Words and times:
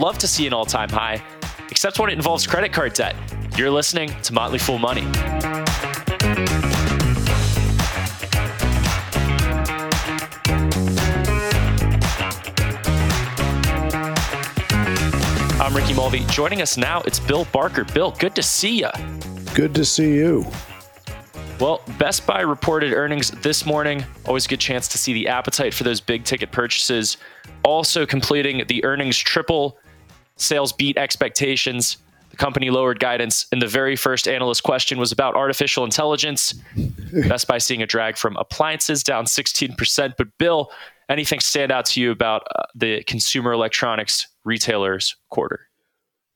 love 0.00 0.16
to 0.16 0.26
see 0.26 0.46
an 0.46 0.52
all 0.54 0.64
time 0.64 0.88
high, 0.88 1.22
except 1.70 1.98
when 1.98 2.08
it 2.08 2.14
involves 2.14 2.46
credit 2.46 2.72
card 2.72 2.94
debt. 2.94 3.14
You're 3.56 3.70
listening 3.70 4.10
to 4.22 4.32
Motley 4.32 4.58
Fool 4.58 4.78
Money. 4.78 5.02
I'm 15.60 15.76
Ricky 15.76 15.92
Mulvey. 15.92 16.24
Joining 16.30 16.62
us 16.62 16.78
now, 16.78 17.02
it's 17.02 17.20
Bill 17.20 17.44
Barker. 17.52 17.84
Bill, 17.84 18.12
good 18.18 18.34
to 18.36 18.42
see 18.42 18.78
you. 18.80 18.88
Good 19.54 19.74
to 19.74 19.84
see 19.84 20.14
you. 20.14 20.46
Well, 21.60 21.82
Best 21.98 22.26
Buy 22.26 22.40
reported 22.40 22.94
earnings 22.94 23.30
this 23.42 23.66
morning. 23.66 24.02
Always 24.24 24.46
a 24.46 24.48
good 24.48 24.60
chance 24.60 24.88
to 24.88 24.96
see 24.96 25.12
the 25.12 25.28
appetite 25.28 25.74
for 25.74 25.84
those 25.84 26.00
big 26.00 26.24
ticket 26.24 26.50
purchases. 26.50 27.18
Also 27.64 28.06
completing 28.06 28.64
the 28.66 28.82
earnings 28.82 29.18
triple, 29.18 29.78
sales 30.40 30.72
beat 30.72 30.96
expectations. 30.96 31.98
The 32.30 32.36
company 32.36 32.70
lowered 32.70 33.00
guidance, 33.00 33.46
and 33.50 33.60
the 33.60 33.66
very 33.66 33.96
first 33.96 34.28
analyst 34.28 34.62
question 34.62 34.98
was 34.98 35.10
about 35.10 35.34
artificial 35.34 35.84
intelligence. 35.84 36.54
Best 37.28 37.48
Buy 37.48 37.58
seeing 37.58 37.82
a 37.82 37.86
drag 37.86 38.16
from 38.16 38.36
appliances 38.36 39.02
down 39.02 39.24
16%. 39.24 40.14
But, 40.16 40.28
Bill, 40.38 40.70
anything 41.08 41.40
stand 41.40 41.72
out 41.72 41.86
to 41.86 42.00
you 42.00 42.12
about 42.12 42.46
uh, 42.54 42.62
the 42.74 43.02
consumer 43.04 43.52
electronics 43.52 44.28
retailers 44.44 45.16
quarter? 45.28 45.66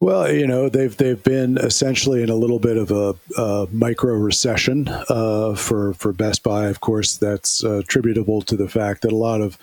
Well, 0.00 0.30
you 0.30 0.46
know 0.46 0.68
they've 0.68 0.95
they've 0.95 1.23
been 1.23 1.56
essentially 1.56 2.23
in 2.23 2.28
a 2.28 2.34
little 2.34 2.59
bit 2.59 2.76
of 2.76 2.90
a, 2.90 3.14
a 3.40 3.68
micro 3.73 4.12
recession 4.14 4.86
uh, 4.88 5.54
for 5.54 5.95
for 5.95 6.12
Best 6.12 6.42
Buy. 6.42 6.66
Of 6.66 6.80
course, 6.80 7.16
that's 7.16 7.64
uh, 7.64 7.78
attributable 7.78 8.42
to 8.42 8.56
the 8.56 8.68
fact 8.68 9.00
that 9.02 9.12
a 9.12 9.16
lot 9.16 9.40
of 9.40 9.56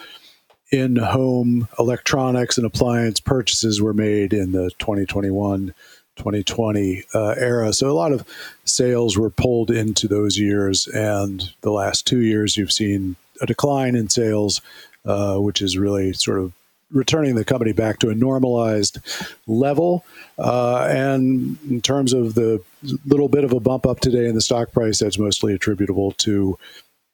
in-home 0.72 1.68
electronics 1.78 2.58
and 2.58 2.66
appliance 2.66 3.20
purchases 3.20 3.82
were 3.82 3.94
made 3.94 4.34
in 4.34 4.54
the 4.54 4.72
2021 4.80 5.74
2020 6.18 7.04
uh, 7.14 7.36
era. 7.38 7.74
So 7.74 7.90
a 7.90 7.94
lot 7.94 8.12
of 8.12 8.26
sales 8.66 9.18
were 9.18 9.30
pulled 9.30 9.72
into 9.72 10.08
those 10.08 10.38
years, 10.38 10.88
and 10.88 11.42
the 11.62 11.72
last 11.72 12.06
two 12.06 12.20
years 12.20 12.58
you've 12.58 12.72
seen 12.72 13.16
a 13.42 13.46
decline 13.46 13.96
in 13.96 14.10
sales, 14.10 14.62
uh, 15.06 15.38
which 15.38 15.62
is 15.62 15.78
really 15.78 16.14
sort 16.14 16.40
of 16.40 16.54
returning 16.92 17.36
the 17.36 17.46
company 17.46 17.72
back 17.72 18.00
to 18.00 18.10
a 18.10 18.16
normalized 18.16 19.00
level. 19.48 20.06
Uh, 20.38 20.86
and 20.90 21.58
in 21.70 21.82
terms 21.82 22.14
of 22.14 22.36
the 22.36 22.62
little 23.06 23.30
bit 23.30 23.44
of 23.44 23.54
a 23.54 23.60
bump 23.60 23.86
up 23.86 24.00
today 24.02 24.28
in 24.28 24.36
the 24.36 24.42
stock 24.42 24.72
price, 24.74 25.00
that's 25.00 25.18
mostly 25.18 25.54
attributable 25.54 26.12
to 26.12 26.58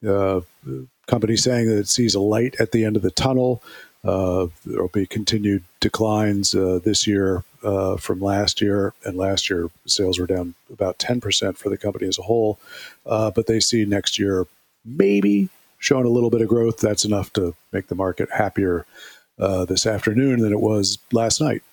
uh, 0.07 0.41
company 1.07 1.35
saying 1.35 1.67
that 1.67 1.77
it 1.77 1.87
sees 1.87 2.15
a 2.15 2.19
light 2.19 2.55
at 2.59 2.71
the 2.71 2.85
end 2.85 2.95
of 2.95 3.01
the 3.01 3.11
tunnel. 3.11 3.63
Uh, 4.03 4.47
there 4.65 4.81
will 4.81 4.89
be 4.89 5.05
continued 5.05 5.63
declines 5.79 6.53
uh, 6.53 6.79
this 6.83 7.07
year 7.07 7.43
uh, 7.63 7.97
from 7.97 8.19
last 8.19 8.61
year, 8.61 8.93
and 9.03 9.17
last 9.17 9.49
year 9.49 9.69
sales 9.85 10.19
were 10.19 10.27
down 10.27 10.53
about 10.71 10.99
10% 10.99 11.57
for 11.57 11.69
the 11.69 11.77
company 11.77 12.07
as 12.07 12.19
a 12.19 12.23
whole. 12.23 12.59
Uh, 13.05 13.31
but 13.31 13.47
they 13.47 13.59
see 13.59 13.85
next 13.85 14.19
year 14.19 14.45
maybe 14.85 15.49
showing 15.79 16.05
a 16.05 16.09
little 16.09 16.29
bit 16.29 16.41
of 16.41 16.47
growth. 16.47 16.77
That's 16.79 17.05
enough 17.05 17.33
to 17.33 17.55
make 17.71 17.87
the 17.87 17.95
market 17.95 18.29
happier 18.31 18.85
uh, 19.39 19.65
this 19.65 19.85
afternoon 19.85 20.39
than 20.39 20.53
it 20.53 20.59
was 20.61 20.97
last 21.11 21.41
night. 21.41 21.63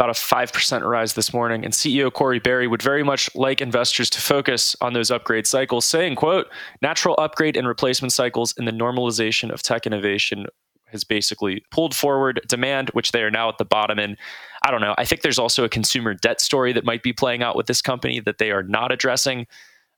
About 0.00 0.08
a 0.08 0.12
5% 0.18 0.80
rise 0.80 1.12
this 1.12 1.34
morning. 1.34 1.62
And 1.62 1.74
CEO 1.74 2.10
Corie 2.10 2.38
Barry 2.38 2.66
would 2.66 2.80
very 2.80 3.02
much 3.02 3.28
like 3.34 3.60
investors 3.60 4.08
to 4.08 4.18
focus 4.18 4.74
on 4.80 4.94
those 4.94 5.10
upgrade 5.10 5.46
cycles, 5.46 5.84
saying, 5.84 6.16
quote, 6.16 6.48
natural 6.80 7.14
upgrade 7.18 7.54
and 7.54 7.68
replacement 7.68 8.14
cycles 8.14 8.54
and 8.56 8.66
the 8.66 8.72
normalization 8.72 9.52
of 9.52 9.62
tech 9.62 9.86
innovation 9.86 10.46
has 10.86 11.04
basically 11.04 11.62
pulled 11.70 11.94
forward 11.94 12.40
demand, 12.48 12.88
which 12.94 13.12
they 13.12 13.22
are 13.22 13.30
now 13.30 13.50
at 13.50 13.58
the 13.58 13.64
bottom 13.66 13.98
in. 13.98 14.16
I 14.62 14.70
don't 14.70 14.80
know. 14.80 14.94
I 14.96 15.04
think 15.04 15.20
there's 15.20 15.38
also 15.38 15.64
a 15.64 15.68
consumer 15.68 16.14
debt 16.14 16.40
story 16.40 16.72
that 16.72 16.86
might 16.86 17.02
be 17.02 17.12
playing 17.12 17.42
out 17.42 17.54
with 17.54 17.66
this 17.66 17.82
company 17.82 18.20
that 18.20 18.38
they 18.38 18.52
are 18.52 18.62
not 18.62 18.92
addressing. 18.92 19.46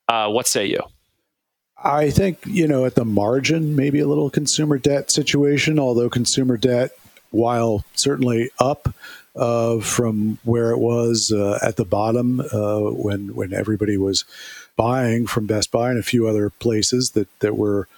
Uh, 0.09 0.29
what 0.29 0.49
say 0.49 0.67
you? 0.67 0.81
I 1.85 2.11
think, 2.11 2.41
you 2.45 2.67
know, 2.67 2.85
at 2.87 2.97
the 2.97 3.05
margin, 3.05 3.77
maybe 3.77 4.01
a 4.01 4.09
little 4.09 4.31
consumer 4.31 4.79
debt 4.79 5.13
situation, 5.13 5.79
although 5.79 6.11
consumer 6.11 6.57
debt, 6.57 6.91
while 7.31 7.85
certainly 7.95 8.51
up 8.59 8.93
uh, 9.35 9.81
from 9.81 10.39
where 10.45 10.71
it 10.71 10.79
was 10.79 11.33
uh, 11.33 11.59
at 11.63 11.77
the 11.77 11.85
bottom 11.85 12.41
uh, 12.41 12.81
when 12.81 13.35
when 13.35 13.53
everybody 13.53 13.97
was 13.97 14.25
buying 14.77 15.27
from 15.27 15.47
Best 15.47 15.71
Buy 15.71 15.91
and 15.91 15.99
a 15.99 16.03
few 16.03 16.27
other 16.27 16.51
places 16.51 17.11
that, 17.11 17.29
that 17.41 17.57
were 17.57 17.89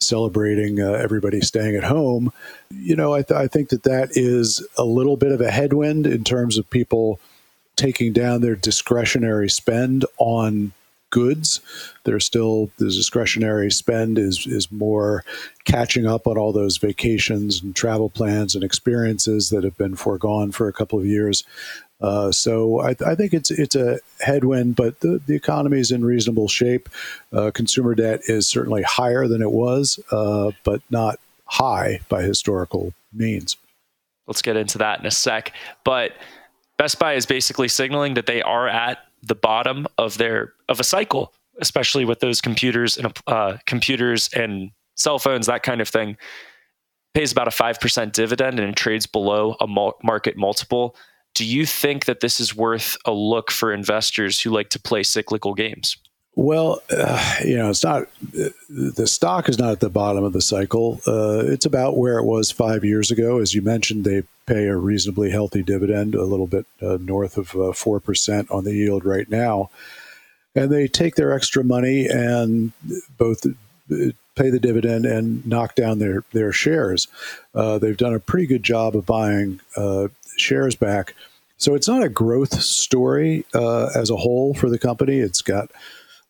celebrating 0.00 0.80
uh, 0.80 0.92
everybody 0.92 1.40
staying 1.40 1.76
at 1.76 1.84
home, 1.84 2.32
you 2.70 2.96
know, 2.96 3.12
I, 3.12 3.22
th- 3.22 3.38
I 3.38 3.46
think 3.46 3.68
that 3.68 3.82
that 3.82 4.10
is 4.12 4.66
a 4.78 4.84
little 4.84 5.16
bit 5.16 5.32
of 5.32 5.40
a 5.40 5.50
headwind 5.50 6.06
in 6.06 6.24
terms 6.24 6.56
of 6.56 6.70
people 6.70 7.20
taking 7.76 8.12
down 8.12 8.40
their 8.40 8.56
discretionary 8.56 9.48
spend 9.48 10.04
on 10.18 10.72
goods. 11.10 11.60
There's 12.04 12.24
still 12.24 12.70
the 12.78 12.86
discretionary 12.86 13.70
spend 13.70 14.18
is 14.18 14.46
is 14.46 14.70
more 14.72 15.24
catching 15.64 16.06
up 16.06 16.26
on 16.26 16.38
all 16.38 16.52
those 16.52 16.78
vacations 16.78 17.62
and 17.62 17.76
travel 17.76 18.08
plans 18.08 18.54
and 18.54 18.64
experiences 18.64 19.50
that 19.50 19.64
have 19.64 19.76
been 19.76 19.96
foregone 19.96 20.52
for 20.52 20.68
a 20.68 20.72
couple 20.72 20.98
of 20.98 21.06
years. 21.06 21.44
Uh, 22.00 22.32
so 22.32 22.80
I, 22.80 22.96
I, 23.06 23.14
think 23.14 23.34
it's 23.34 23.50
it's 23.50 23.76
a 23.76 23.98
headwind, 24.20 24.74
but 24.74 25.00
the, 25.00 25.20
the 25.26 25.34
economy 25.34 25.80
is 25.80 25.90
in 25.90 26.02
reasonable 26.02 26.48
shape. 26.48 26.88
Uh, 27.30 27.50
consumer 27.50 27.94
debt 27.94 28.22
is 28.26 28.48
certainly 28.48 28.82
higher 28.82 29.28
than 29.28 29.42
it 29.42 29.50
was, 29.50 30.00
uh, 30.10 30.50
but 30.64 30.80
not 30.88 31.20
high 31.44 32.00
by 32.08 32.22
historical 32.22 32.94
means. 33.12 33.58
Let's 34.26 34.40
get 34.40 34.56
into 34.56 34.78
that 34.78 35.00
in 35.00 35.06
a 35.06 35.10
sec. 35.10 35.52
But 35.84 36.12
Best 36.78 36.98
Buy 36.98 37.14
is 37.14 37.26
basically 37.26 37.68
signaling 37.68 38.14
that 38.14 38.24
they 38.24 38.40
are 38.40 38.66
at 38.66 39.04
the 39.22 39.34
bottom 39.34 39.86
of 39.98 40.18
their 40.18 40.54
of 40.68 40.80
a 40.80 40.84
cycle, 40.84 41.32
especially 41.60 42.04
with 42.04 42.20
those 42.20 42.40
computers 42.40 42.96
and 42.96 43.16
uh, 43.26 43.58
computers 43.66 44.28
and 44.34 44.70
cell 44.96 45.18
phones, 45.18 45.46
that 45.46 45.62
kind 45.62 45.80
of 45.80 45.88
thing. 45.88 46.16
Pays 47.12 47.32
about 47.32 47.48
a 47.48 47.50
five 47.50 47.80
percent 47.80 48.12
dividend 48.12 48.60
and 48.60 48.76
trades 48.76 49.06
below 49.06 49.56
a 49.60 49.66
market 49.66 50.36
multiple. 50.36 50.94
Do 51.34 51.44
you 51.44 51.66
think 51.66 52.04
that 52.04 52.20
this 52.20 52.40
is 52.40 52.54
worth 52.54 52.96
a 53.04 53.12
look 53.12 53.50
for 53.50 53.72
investors 53.72 54.40
who 54.40 54.50
like 54.50 54.68
to 54.70 54.80
play 54.80 55.02
cyclical 55.02 55.54
games? 55.54 55.96
Well, 56.40 56.80
uh, 56.90 57.34
you 57.44 57.58
know, 57.58 57.68
it's 57.68 57.84
not 57.84 58.08
the 58.70 59.06
stock 59.06 59.50
is 59.50 59.58
not 59.58 59.72
at 59.72 59.80
the 59.80 59.90
bottom 59.90 60.24
of 60.24 60.32
the 60.32 60.40
cycle. 60.40 60.98
Uh, 61.06 61.42
it's 61.44 61.66
about 61.66 61.98
where 61.98 62.16
it 62.16 62.24
was 62.24 62.50
five 62.50 62.82
years 62.82 63.10
ago. 63.10 63.40
As 63.40 63.52
you 63.52 63.60
mentioned, 63.60 64.04
they 64.04 64.22
pay 64.46 64.64
a 64.68 64.76
reasonably 64.78 65.30
healthy 65.30 65.62
dividend, 65.62 66.14
a 66.14 66.24
little 66.24 66.46
bit 66.46 66.64
uh, 66.80 66.96
north 66.98 67.36
of 67.36 67.54
uh, 67.54 67.72
four 67.72 68.00
percent 68.00 68.50
on 68.50 68.64
the 68.64 68.72
yield 68.72 69.04
right 69.04 69.28
now, 69.28 69.68
and 70.54 70.72
they 70.72 70.88
take 70.88 71.16
their 71.16 71.34
extra 71.34 71.62
money 71.62 72.06
and 72.06 72.72
both 73.18 73.44
uh, 73.44 74.12
pay 74.34 74.48
the 74.48 74.58
dividend 74.58 75.04
and 75.04 75.46
knock 75.46 75.74
down 75.74 75.98
their 75.98 76.24
their 76.32 76.52
shares. 76.52 77.06
Uh, 77.54 77.76
they've 77.76 77.98
done 77.98 78.14
a 78.14 78.18
pretty 78.18 78.46
good 78.46 78.62
job 78.62 78.96
of 78.96 79.04
buying 79.04 79.60
shares 80.38 80.74
back. 80.74 81.14
So 81.58 81.74
it's 81.74 81.88
not 81.88 82.02
a 82.02 82.08
growth 82.08 82.62
story 82.62 83.44
as 83.52 84.08
a 84.08 84.16
whole 84.16 84.54
for 84.54 84.70
the 84.70 84.78
company. 84.78 85.18
It's 85.18 85.42
got 85.42 85.70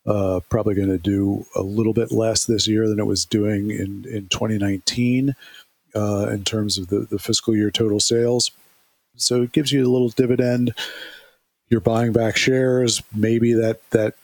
uh, 0.05 0.39
probably 0.49 0.75
going 0.75 0.89
to 0.89 0.97
do 0.97 1.45
a 1.55 1.61
little 1.61 1.93
bit 1.93 2.11
less 2.11 2.45
this 2.45 2.67
year 2.67 2.87
than 2.87 2.99
it 2.99 3.05
was 3.05 3.25
doing 3.25 3.69
in, 3.69 4.05
in 4.09 4.27
2019 4.29 5.35
uh, 5.95 6.27
in 6.31 6.43
terms 6.43 6.77
of 6.77 6.87
the, 6.87 6.99
the 6.99 7.19
fiscal 7.19 7.55
year 7.55 7.69
total 7.69 7.99
sales. 7.99 8.51
So 9.15 9.43
it 9.43 9.51
gives 9.51 9.71
you 9.71 9.85
a 9.85 9.91
little 9.91 10.09
dividend. 10.09 10.73
You're 11.69 11.81
buying 11.81 12.13
back 12.13 12.35
shares. 12.35 13.01
Maybe 13.13 13.53
that 13.53 13.87
that 13.91 14.15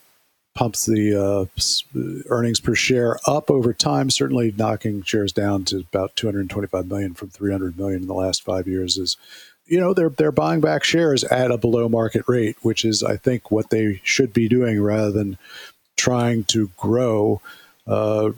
pumps 0.56 0.88
the 0.88 1.14
uh, 1.16 1.46
earnings 2.30 2.60
per 2.60 2.74
share 2.74 3.20
up 3.28 3.52
over 3.52 3.74
time. 3.74 4.10
Certainly, 4.10 4.56
knocking 4.58 5.04
shares 5.04 5.32
down 5.32 5.66
to 5.66 5.80
about 5.80 6.16
225 6.16 6.88
million 6.88 7.14
from 7.14 7.30
300 7.30 7.78
million 7.78 8.02
in 8.02 8.08
the 8.08 8.14
last 8.14 8.44
five 8.44 8.68
years 8.68 8.98
is 8.98 9.18
you 9.68 9.80
know 9.80 9.94
they're 9.94 10.10
they're 10.10 10.32
buying 10.32 10.62
back 10.62 10.84
shares 10.84 11.24
at 11.26 11.52
a 11.52 11.58
below 11.58 11.88
market 11.88 12.24
rate, 12.28 12.58
which 12.62 12.84
is 12.84 13.04
I 13.04 13.18
think 13.18 13.52
what 13.52 13.70
they 13.70 14.02
should 14.04 14.34
be 14.34 14.48
doing 14.48 14.82
rather 14.82 15.12
than 15.12 15.38
trying 15.98 16.44
to 16.46 16.70
grow 16.78 17.42
uh, 17.88 18.32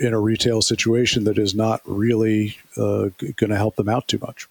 in 0.00 0.12
a 0.12 0.20
retail 0.20 0.60
situation 0.62 1.24
that 1.24 1.38
is 1.38 1.54
not 1.54 1.80
really 1.84 2.56
uh, 2.76 3.08
going 3.36 3.50
to 3.50 3.56
help 3.56 3.76
them 3.76 3.88
out 3.88 4.08
too 4.08 4.18
much. 4.20 4.48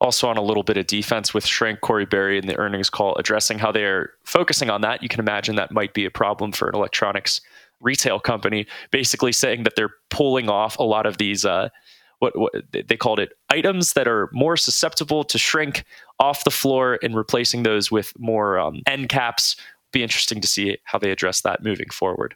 Also, 0.00 0.28
on 0.28 0.36
a 0.36 0.42
little 0.42 0.62
bit 0.62 0.76
of 0.76 0.86
defense 0.86 1.32
with 1.32 1.46
Shrink 1.46 1.80
Corie 1.80 2.04
Barry 2.04 2.38
in 2.38 2.46
the 2.46 2.56
earnings 2.56 2.90
call, 2.90 3.14
addressing 3.16 3.58
how 3.58 3.72
they 3.72 3.84
are 3.84 4.12
focusing 4.24 4.68
on 4.68 4.80
that. 4.82 5.02
You 5.02 5.08
can 5.08 5.20
imagine 5.20 5.56
that 5.56 5.70
might 5.70 5.94
be 5.94 6.04
a 6.04 6.10
problem 6.10 6.52
for 6.52 6.68
an 6.68 6.74
electronics 6.74 7.40
retail 7.80 8.18
company, 8.18 8.66
basically 8.90 9.32
saying 9.32 9.62
that 9.64 9.76
they're 9.76 9.94
pulling 10.10 10.48
off 10.48 10.78
a 10.78 10.82
lot 10.82 11.06
of 11.06 11.18
these 11.18 11.44
uh, 11.44 11.68
what, 12.18 12.38
what 12.38 12.52
they 12.72 12.96
called 12.96 13.20
it 13.20 13.32
items 13.50 13.92
that 13.92 14.08
are 14.08 14.30
more 14.32 14.56
susceptible 14.56 15.24
to 15.24 15.38
shrink 15.38 15.84
off 16.18 16.44
the 16.44 16.50
floor 16.50 16.98
and 17.02 17.14
replacing 17.16 17.62
those 17.62 17.90
with 17.90 18.12
more 18.18 18.58
um, 18.58 18.82
end 18.86 19.08
caps. 19.08 19.56
Be 19.94 20.02
interesting 20.02 20.40
to 20.40 20.48
see 20.48 20.76
how 20.84 20.98
they 20.98 21.12
address 21.12 21.40
that 21.42 21.62
moving 21.62 21.88
forward. 21.88 22.34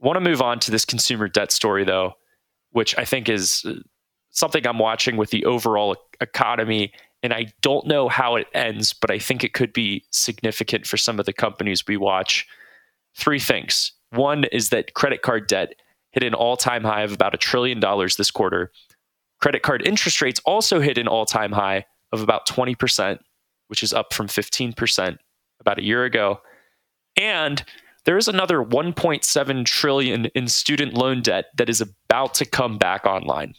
Want 0.00 0.16
to 0.16 0.20
move 0.20 0.42
on 0.42 0.60
to 0.60 0.70
this 0.70 0.84
consumer 0.84 1.26
debt 1.26 1.50
story 1.50 1.82
though, 1.82 2.12
which 2.72 2.96
I 2.98 3.06
think 3.06 3.28
is 3.28 3.64
uh, 3.66 3.72
something 4.30 4.66
I'm 4.66 4.78
watching 4.78 5.16
with 5.16 5.30
the 5.30 5.46
overall 5.46 5.96
economy 6.20 6.92
And 7.22 7.32
I 7.32 7.46
don't 7.62 7.86
know 7.86 8.08
how 8.08 8.36
it 8.36 8.46
ends, 8.54 8.92
but 8.92 9.10
I 9.10 9.18
think 9.18 9.42
it 9.42 9.54
could 9.54 9.72
be 9.72 10.04
significant 10.10 10.86
for 10.86 10.96
some 10.96 11.18
of 11.18 11.26
the 11.26 11.32
companies 11.32 11.84
we 11.86 11.96
watch. 11.96 12.46
Three 13.16 13.40
things. 13.40 13.92
One 14.10 14.44
is 14.52 14.68
that 14.68 14.94
credit 14.94 15.22
card 15.22 15.48
debt 15.48 15.74
hit 16.12 16.22
an 16.22 16.34
all 16.34 16.56
time 16.56 16.84
high 16.84 17.02
of 17.02 17.12
about 17.12 17.34
a 17.34 17.38
trillion 17.38 17.80
dollars 17.80 18.16
this 18.16 18.30
quarter. 18.30 18.70
Credit 19.40 19.62
card 19.62 19.86
interest 19.86 20.20
rates 20.20 20.40
also 20.44 20.80
hit 20.80 20.98
an 20.98 21.08
all 21.08 21.26
time 21.26 21.52
high 21.52 21.86
of 22.12 22.22
about 22.22 22.46
20%, 22.46 23.18
which 23.68 23.82
is 23.82 23.92
up 23.92 24.12
from 24.12 24.28
15% 24.28 25.16
about 25.60 25.78
a 25.78 25.84
year 25.84 26.04
ago. 26.04 26.40
And 27.18 27.62
there 28.04 28.16
is 28.16 28.28
another 28.28 28.58
1.7 28.58 29.64
trillion 29.66 30.26
in 30.26 30.48
student 30.48 30.94
loan 30.94 31.20
debt 31.20 31.46
that 31.56 31.68
is 31.68 31.80
about 31.80 32.34
to 32.34 32.46
come 32.46 32.78
back 32.78 33.04
online. 33.04 33.54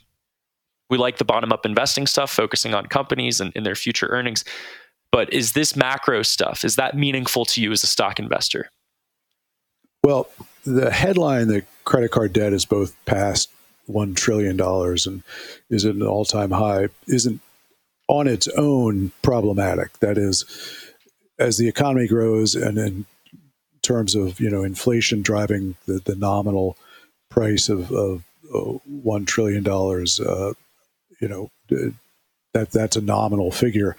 We 0.90 0.98
like 0.98 1.18
the 1.18 1.26
bottom 1.26 1.52
up 1.52 1.66
investing 1.66 2.08
stuff, 2.08 2.32
focusing 2.32 2.74
on 2.74 2.88
companies 2.88 3.40
and, 3.40 3.52
and 3.56 3.66
their 3.66 3.76
future 3.76 4.08
earnings. 4.08 4.44
But 5.12 5.32
is 5.34 5.54
this 5.54 5.76
macro 5.76 6.24
stuff, 6.24 6.64
is 6.64 6.78
that 6.78 6.96
meaningful 6.96 7.46
to 7.46 7.62
you 7.62 7.72
as 7.72 7.84
a 7.84 7.88
stock 7.88 8.20
investor? 8.20 8.70
Well, 10.04 10.30
the 10.66 10.92
headline 10.92 11.48
that 11.50 11.66
credit 11.84 12.12
card 12.12 12.34
debt 12.34 12.54
is 12.54 12.66
both 12.66 12.96
past 13.06 13.50
$1 13.90 14.16
trillion 14.16 14.60
and 14.60 15.24
is 15.70 15.86
at 15.86 15.96
an 15.96 16.04
all 16.04 16.26
time 16.26 16.52
high 16.52 16.90
isn't 17.08 17.42
on 18.08 18.28
its 18.28 18.48
own 18.50 19.12
problematic. 19.22 20.00
That 20.00 20.18
is, 20.18 20.46
as 21.38 21.58
the 21.58 21.68
economy 21.68 22.08
grows 22.08 22.56
and 22.56 22.78
in 22.78 23.06
terms 23.90 24.14
of 24.14 24.40
you 24.40 24.50
know 24.50 24.64
inflation 24.64 25.24
driving 25.24 25.76
the, 25.88 26.00
the 26.06 26.16
nominal 26.16 26.78
price 27.30 27.70
of, 27.70 27.92
of 27.92 28.24
uh, 28.54 28.78
one 28.86 29.26
trillion 29.26 29.64
dollars, 29.64 30.20
uh, 30.20 30.54
you 31.20 31.28
know 31.28 31.50
that 31.70 32.72
that's 32.72 32.96
a 32.96 33.02
nominal 33.02 33.52
figure. 33.52 33.96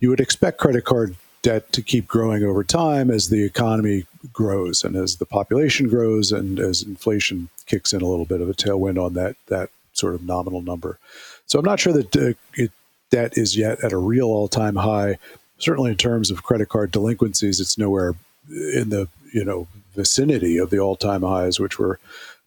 You 0.00 0.08
would 0.08 0.20
expect 0.20 0.58
credit 0.58 0.84
card 0.84 1.16
debt 1.42 1.72
to 1.72 1.82
keep 1.82 2.06
growing 2.06 2.42
over 2.42 2.64
time 2.64 3.10
as 3.10 3.28
the 3.28 3.44
economy 3.44 4.06
grows 4.32 4.82
and 4.82 4.96
as 4.96 5.16
the 5.16 5.26
population 5.26 5.88
grows 5.88 6.32
and 6.32 6.58
as 6.58 6.82
inflation 6.82 7.50
kicks 7.66 7.92
in 7.92 8.00
a 8.00 8.06
little 8.06 8.24
bit 8.24 8.40
of 8.40 8.48
a 8.48 8.54
tailwind 8.54 8.98
on 9.04 9.12
that 9.12 9.36
that 9.48 9.68
sort 9.92 10.14
of 10.14 10.24
nominal 10.24 10.62
number. 10.62 10.98
So 11.46 11.58
I'm 11.58 11.64
not 11.66 11.80
sure 11.80 11.92
that 11.92 12.16
uh, 12.16 12.32
it, 12.54 12.72
debt 13.10 13.36
is 13.36 13.56
yet 13.56 13.84
at 13.84 13.92
a 13.92 13.98
real 13.98 14.26
all-time 14.26 14.76
high. 14.76 15.18
Certainly, 15.58 15.90
in 15.92 15.96
terms 15.98 16.30
of 16.30 16.42
credit 16.42 16.68
card 16.70 16.90
delinquencies, 16.90 17.60
it's 17.60 17.78
nowhere 17.78 18.14
in 18.48 18.90
the 18.90 19.08
you 19.32 19.44
know 19.44 19.66
vicinity 19.94 20.58
of 20.58 20.70
the 20.70 20.78
all-time 20.78 21.22
highs, 21.22 21.60
which 21.60 21.78
were 21.78 21.98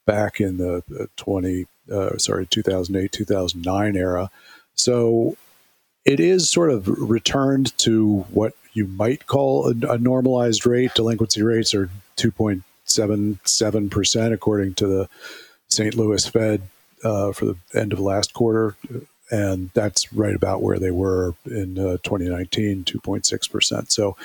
back 0.05 0.39
in 0.39 0.57
the 0.57 1.09
20 1.17 1.65
uh, 1.91 2.17
sorry 2.17 2.45
2008 2.45 3.11
2009 3.11 3.95
era. 3.95 4.29
So 4.75 5.35
it 6.05 6.19
is 6.19 6.49
sort 6.49 6.71
of 6.71 6.87
returned 6.87 7.77
to 7.79 8.19
what 8.31 8.53
you 8.73 8.87
might 8.87 9.27
call 9.27 9.67
a, 9.67 9.71
a 9.93 9.97
normalized 9.97 10.65
rate. 10.65 10.93
Delinquency 10.95 11.41
rates 11.41 11.73
are 11.73 11.89
2.77%, 12.17 14.33
according 14.33 14.73
to 14.75 14.87
the 14.87 15.09
St. 15.67 15.95
Louis 15.95 16.25
Fed 16.25 16.61
uh, 17.03 17.33
for 17.33 17.45
the 17.45 17.57
end 17.73 17.91
of 17.91 17.99
last 17.99 18.33
quarter. 18.33 18.75
And 19.29 19.71
that's 19.73 20.13
right 20.13 20.35
about 20.35 20.61
where 20.61 20.79
they 20.79 20.91
were 20.91 21.35
in 21.45 21.77
uh, 21.77 21.97
2019, 22.03 22.85
2.6%. 22.85 23.91
So 23.91 24.15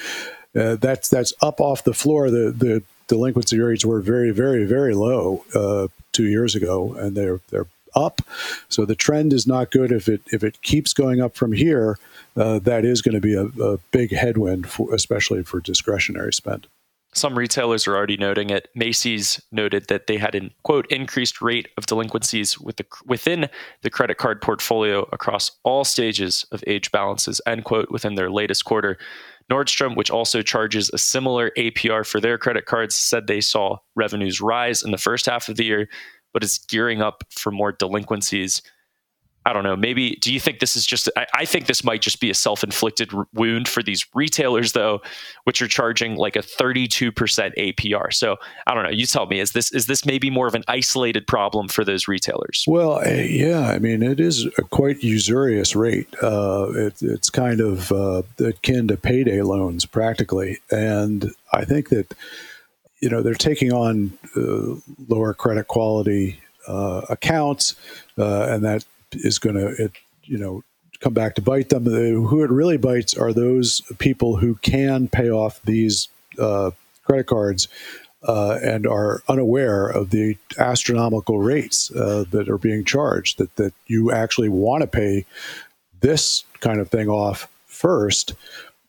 uh, 0.58 0.76
that's 0.76 1.08
that's 1.08 1.32
up 1.40 1.60
off 1.60 1.84
the 1.84 1.94
floor. 1.94 2.30
The 2.30 2.50
the 2.50 2.82
delinquency 3.08 3.58
rates 3.58 3.84
were 3.84 4.00
very, 4.00 4.30
very, 4.30 4.64
very 4.64 4.94
low 4.94 5.44
uh, 5.54 5.88
two 6.12 6.26
years 6.26 6.54
ago, 6.54 6.94
and 6.94 7.16
they're 7.16 7.40
they're 7.50 7.66
up. 7.94 8.22
So 8.68 8.84
the 8.84 8.94
trend 8.94 9.32
is 9.32 9.46
not 9.46 9.70
good. 9.70 9.92
If 9.92 10.08
it 10.08 10.22
if 10.32 10.42
it 10.42 10.62
keeps 10.62 10.92
going 10.92 11.20
up 11.20 11.34
from 11.34 11.52
here, 11.52 11.98
uh, 12.36 12.58
that 12.60 12.84
is 12.84 13.02
going 13.02 13.14
to 13.14 13.20
be 13.20 13.34
a, 13.34 13.44
a 13.62 13.78
big 13.90 14.12
headwind, 14.12 14.68
for, 14.68 14.94
especially 14.94 15.42
for 15.42 15.60
discretionary 15.60 16.32
spend. 16.32 16.66
Some 17.14 17.36
retailers 17.36 17.86
are 17.86 17.94
already 17.94 18.16
noting 18.16 18.48
it. 18.48 18.68
Macy's 18.74 19.38
noted 19.52 19.88
that 19.88 20.06
they 20.06 20.16
had 20.16 20.34
an 20.34 20.50
quote 20.62 20.90
increased 20.90 21.42
rate 21.42 21.68
of 21.76 21.84
delinquencies 21.84 22.58
with 22.58 22.76
the, 22.76 22.86
within 23.04 23.50
the 23.82 23.90
credit 23.90 24.16
card 24.16 24.40
portfolio 24.40 25.02
across 25.12 25.50
all 25.62 25.84
stages 25.84 26.46
of 26.52 26.64
age 26.66 26.90
balances 26.90 27.38
end 27.46 27.64
quote 27.64 27.90
within 27.90 28.14
their 28.14 28.30
latest 28.30 28.64
quarter. 28.64 28.96
Nordstrom, 29.50 29.96
which 29.96 30.10
also 30.10 30.42
charges 30.42 30.90
a 30.92 30.98
similar 30.98 31.50
APR 31.56 32.06
for 32.06 32.20
their 32.20 32.38
credit 32.38 32.66
cards, 32.66 32.94
said 32.94 33.26
they 33.26 33.40
saw 33.40 33.78
revenues 33.94 34.40
rise 34.40 34.82
in 34.82 34.90
the 34.90 34.98
first 34.98 35.26
half 35.26 35.48
of 35.48 35.56
the 35.56 35.64
year, 35.64 35.88
but 36.32 36.44
is 36.44 36.58
gearing 36.58 37.02
up 37.02 37.24
for 37.30 37.50
more 37.50 37.72
delinquencies 37.72 38.62
I 39.44 39.52
don't 39.52 39.64
know. 39.64 39.76
Maybe 39.76 40.16
do 40.16 40.32
you 40.32 40.38
think 40.38 40.60
this 40.60 40.76
is 40.76 40.86
just? 40.86 41.08
I, 41.16 41.26
I 41.34 41.44
think 41.44 41.66
this 41.66 41.82
might 41.82 42.00
just 42.00 42.20
be 42.20 42.30
a 42.30 42.34
self-inflicted 42.34 43.12
r- 43.12 43.26
wound 43.34 43.68
for 43.68 43.82
these 43.82 44.06
retailers, 44.14 44.72
though, 44.72 45.02
which 45.44 45.60
are 45.60 45.66
charging 45.66 46.16
like 46.16 46.36
a 46.36 46.40
32% 46.40 47.12
APR. 47.12 48.12
So 48.12 48.36
I 48.66 48.74
don't 48.74 48.84
know. 48.84 48.90
You 48.90 49.06
tell 49.06 49.26
me. 49.26 49.40
Is 49.40 49.52
this 49.52 49.72
is 49.72 49.86
this 49.86 50.06
maybe 50.06 50.30
more 50.30 50.46
of 50.46 50.54
an 50.54 50.62
isolated 50.68 51.26
problem 51.26 51.68
for 51.68 51.84
those 51.84 52.06
retailers? 52.06 52.64
Well, 52.68 53.00
uh, 53.04 53.10
yeah. 53.10 53.68
I 53.68 53.78
mean, 53.78 54.02
it 54.02 54.20
is 54.20 54.46
a 54.58 54.62
quite 54.62 55.02
usurious 55.02 55.74
rate. 55.74 56.08
Uh, 56.22 56.70
it, 56.74 57.02
it's 57.02 57.30
kind 57.30 57.60
of 57.60 57.90
uh, 57.90 58.22
akin 58.38 58.88
to 58.88 58.96
payday 58.96 59.42
loans, 59.42 59.84
practically. 59.86 60.58
And 60.70 61.32
I 61.52 61.64
think 61.64 61.88
that 61.88 62.14
you 63.00 63.08
know 63.08 63.22
they're 63.22 63.34
taking 63.34 63.72
on 63.72 64.16
uh, 64.36 64.76
lower 65.08 65.34
credit 65.34 65.66
quality 65.66 66.38
uh, 66.68 67.02
accounts, 67.10 67.74
uh, 68.16 68.46
and 68.48 68.64
that 68.64 68.84
is 69.14 69.38
going 69.38 69.56
to, 69.56 69.90
you 70.24 70.38
know, 70.38 70.62
come 71.00 71.12
back 71.12 71.34
to 71.34 71.42
bite 71.42 71.68
them. 71.68 71.84
Who 71.84 72.42
it 72.42 72.50
really 72.50 72.78
bites 72.78 73.14
are 73.14 73.32
those 73.32 73.82
people 73.98 74.36
who 74.36 74.54
can 74.56 75.08
pay 75.08 75.30
off 75.30 75.60
these 75.62 76.08
uh, 76.38 76.70
credit 77.04 77.26
cards 77.26 77.68
uh, 78.26 78.58
and 78.62 78.86
are 78.86 79.22
unaware 79.28 79.88
of 79.88 80.10
the 80.10 80.36
astronomical 80.58 81.40
rates 81.40 81.90
uh, 81.90 82.24
that 82.30 82.48
are 82.48 82.58
being 82.58 82.84
charged. 82.84 83.38
That 83.38 83.54
that 83.56 83.74
you 83.86 84.12
actually 84.12 84.48
want 84.48 84.82
to 84.82 84.86
pay 84.86 85.26
this 86.00 86.44
kind 86.60 86.80
of 86.80 86.88
thing 86.88 87.08
off 87.08 87.48
first. 87.66 88.34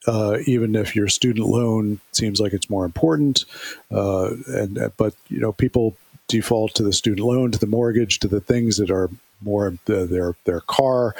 Uh, 0.05 0.37
even 0.45 0.75
if 0.75 0.97
your 0.97 1.07
student 1.07 1.47
loan 1.47 1.99
seems 2.11 2.41
like 2.41 2.51
it's 2.51 2.69
more 2.69 2.83
important, 2.83 3.45
uh, 3.89 4.31
and 4.47 4.91
but 4.97 5.15
you 5.29 5.39
know 5.39 5.53
people 5.53 5.95
default 6.27 6.75
to 6.75 6.83
the 6.83 6.93
student 6.93 7.25
loan, 7.25 7.51
to 7.51 7.59
the 7.59 7.67
mortgage, 7.67 8.19
to 8.19 8.27
the 8.27 8.41
things 8.41 8.77
that 8.77 8.91
are 8.91 9.09
more 9.43 9.73
their 9.85 10.35
their 10.45 10.61
car, 10.61 11.15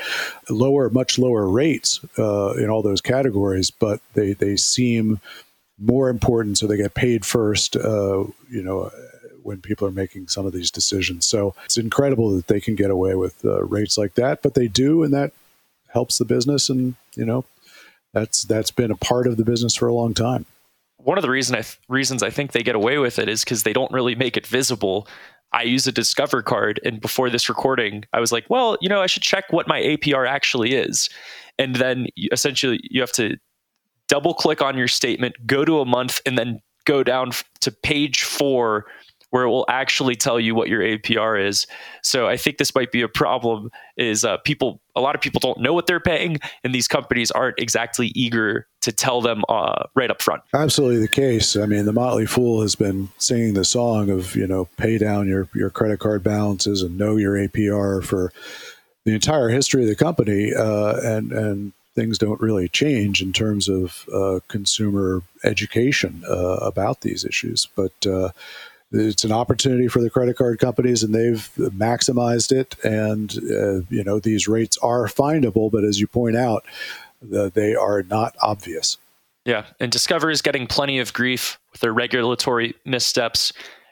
lower 0.49 0.89
much 0.89 1.17
lower 1.17 1.47
rates 1.47 1.99
uh, 2.17 2.53
in 2.53 2.69
all 2.69 2.81
those 2.81 3.01
categories, 3.01 3.71
but 3.71 4.01
they 4.13 4.33
they 4.33 4.55
seem 4.55 5.19
more 5.79 6.09
important, 6.09 6.57
so 6.57 6.67
they 6.67 6.77
get 6.77 6.93
paid 6.93 7.25
first. 7.25 7.75
Uh, 7.75 8.25
you 8.49 8.63
know. 8.63 8.91
When 9.43 9.59
people 9.59 9.85
are 9.85 9.91
making 9.91 10.29
some 10.29 10.45
of 10.45 10.53
these 10.53 10.71
decisions, 10.71 11.25
so 11.25 11.53
it's 11.65 11.75
incredible 11.75 12.33
that 12.33 12.47
they 12.47 12.61
can 12.61 12.75
get 12.75 12.89
away 12.89 13.15
with 13.15 13.43
uh, 13.43 13.61
rates 13.65 13.97
like 13.97 14.13
that, 14.15 14.41
but 14.41 14.53
they 14.53 14.69
do, 14.69 15.03
and 15.03 15.13
that 15.13 15.33
helps 15.89 16.17
the 16.17 16.23
business. 16.23 16.69
And 16.69 16.95
you 17.17 17.25
know, 17.25 17.43
that's 18.13 18.45
that's 18.45 18.71
been 18.71 18.89
a 18.89 18.95
part 18.95 19.27
of 19.27 19.35
the 19.35 19.43
business 19.43 19.75
for 19.75 19.89
a 19.89 19.93
long 19.93 20.13
time 20.13 20.45
one 21.03 21.17
of 21.17 21.21
the 21.21 21.29
reason 21.29 21.55
I 21.55 21.61
th- 21.61 21.79
reasons 21.87 22.23
I 22.23 22.29
think 22.29 22.51
they 22.51 22.63
get 22.63 22.75
away 22.75 22.97
with 22.97 23.19
it 23.19 23.29
is 23.29 23.43
because 23.43 23.63
they 23.63 23.73
don't 23.73 23.91
really 23.91 24.15
make 24.15 24.37
it 24.37 24.47
visible 24.47 25.07
I 25.53 25.63
use 25.63 25.85
a 25.87 25.91
Discover 25.91 26.41
card. 26.41 26.79
And 26.83 26.99
before 26.99 27.29
this 27.29 27.47
recording, 27.47 28.03
I 28.11 28.19
was 28.19 28.31
like, 28.31 28.45
well, 28.49 28.77
you 28.81 28.89
know, 28.89 29.01
I 29.01 29.07
should 29.07 29.23
check 29.23 29.45
what 29.51 29.67
my 29.67 29.79
APR 29.81 30.27
actually 30.27 30.73
is. 30.73 31.09
And 31.59 31.75
then 31.75 32.07
essentially 32.31 32.79
you 32.83 33.01
have 33.01 33.11
to 33.13 33.37
double 34.07 34.33
click 34.33 34.61
on 34.61 34.77
your 34.77 34.87
statement, 34.87 35.35
go 35.45 35.63
to 35.63 35.79
a 35.79 35.85
month, 35.85 36.21
and 36.25 36.37
then 36.37 36.59
go 36.85 37.03
down 37.03 37.31
to 37.61 37.71
page 37.71 38.23
four 38.23 38.85
where 39.33 39.45
it 39.45 39.49
will 39.49 39.65
actually 39.67 40.15
tell 40.15 40.39
you 40.39 40.53
what 40.53 40.69
your 40.69 40.81
APR 40.81 41.43
is. 41.43 41.65
So 42.03 42.27
I 42.27 42.37
think 42.37 42.59
this 42.59 42.75
might 42.75 42.91
be 42.91 43.01
a 43.01 43.07
problem. 43.07 43.71
Is 43.97 44.23
uh, 44.23 44.37
people 44.37 44.79
a 44.95 45.01
lot 45.01 45.15
of 45.15 45.21
people 45.21 45.39
don't 45.39 45.59
know 45.59 45.73
what 45.73 45.87
they're 45.87 45.99
paying, 45.99 46.37
and 46.63 46.73
these 46.73 46.87
companies 46.87 47.31
aren't 47.31 47.57
exactly 47.57 48.11
eager 48.13 48.67
to 48.81 48.91
tell 48.91 49.21
them 49.21 49.41
uh, 49.49 49.85
right 49.95 50.11
up 50.11 50.21
front. 50.21 50.43
Absolutely 50.53 50.99
the 50.99 51.07
case. 51.07 51.55
I 51.55 51.65
mean, 51.65 51.85
the 51.85 51.93
Motley 51.93 52.27
Fool 52.27 52.61
has 52.61 52.75
been 52.75 53.09
singing 53.17 53.55
the 53.55 53.65
song 53.65 54.11
of 54.11 54.35
you 54.35 54.45
know 54.45 54.65
pay 54.77 54.99
down 54.99 55.27
your 55.27 55.49
your 55.55 55.71
credit 55.71 55.99
card 55.99 56.23
balances 56.23 56.83
and 56.83 56.95
know 56.95 57.17
your 57.17 57.33
APR 57.33 58.03
for 58.03 58.31
the 59.03 59.15
entire 59.15 59.49
history 59.49 59.81
of 59.81 59.89
the 59.89 59.95
company, 59.95 60.53
uh, 60.53 60.97
and 61.01 61.31
and 61.31 61.73
things 61.95 62.19
don't 62.19 62.39
really 62.39 62.67
change 62.67 63.19
in 63.19 63.33
terms 63.33 63.67
of 63.67 64.07
uh, 64.13 64.41
consumer 64.47 65.23
education 65.43 66.23
uh, 66.29 66.57
about 66.61 67.01
these 67.01 67.25
issues, 67.25 67.67
but 67.75 68.05
uh, 68.05 68.29
it's 68.93 69.23
an 69.23 69.31
opportunity 69.31 69.87
for 69.87 70.01
the 70.01 70.09
credit 70.09 70.37
card 70.37 70.59
companies 70.59 71.03
and 71.03 71.13
they've 71.13 71.49
maximized 71.57 72.51
it 72.51 72.75
and 72.83 73.37
uh, 73.51 73.85
you 73.89 74.03
know 74.03 74.19
these 74.19 74.47
rates 74.47 74.77
are 74.79 75.05
findable 75.07 75.71
but 75.71 75.83
as 75.83 75.99
you 75.99 76.07
point 76.07 76.35
out 76.35 76.63
the, 77.21 77.51
they 77.53 77.75
are 77.75 78.03
not 78.03 78.35
obvious 78.41 78.97
yeah 79.45 79.65
and 79.79 79.91
discover 79.91 80.29
is 80.29 80.41
getting 80.41 80.67
plenty 80.67 80.99
of 80.99 81.13
grief 81.13 81.59
with 81.71 81.81
their 81.81 81.93
regulatory 81.93 82.73
missteps 82.85 83.51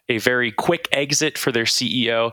a 0.10 0.18
very 0.20 0.52
quick 0.52 0.88
exit 0.92 1.38
for 1.38 1.52
their 1.52 1.66
ceo 1.66 2.32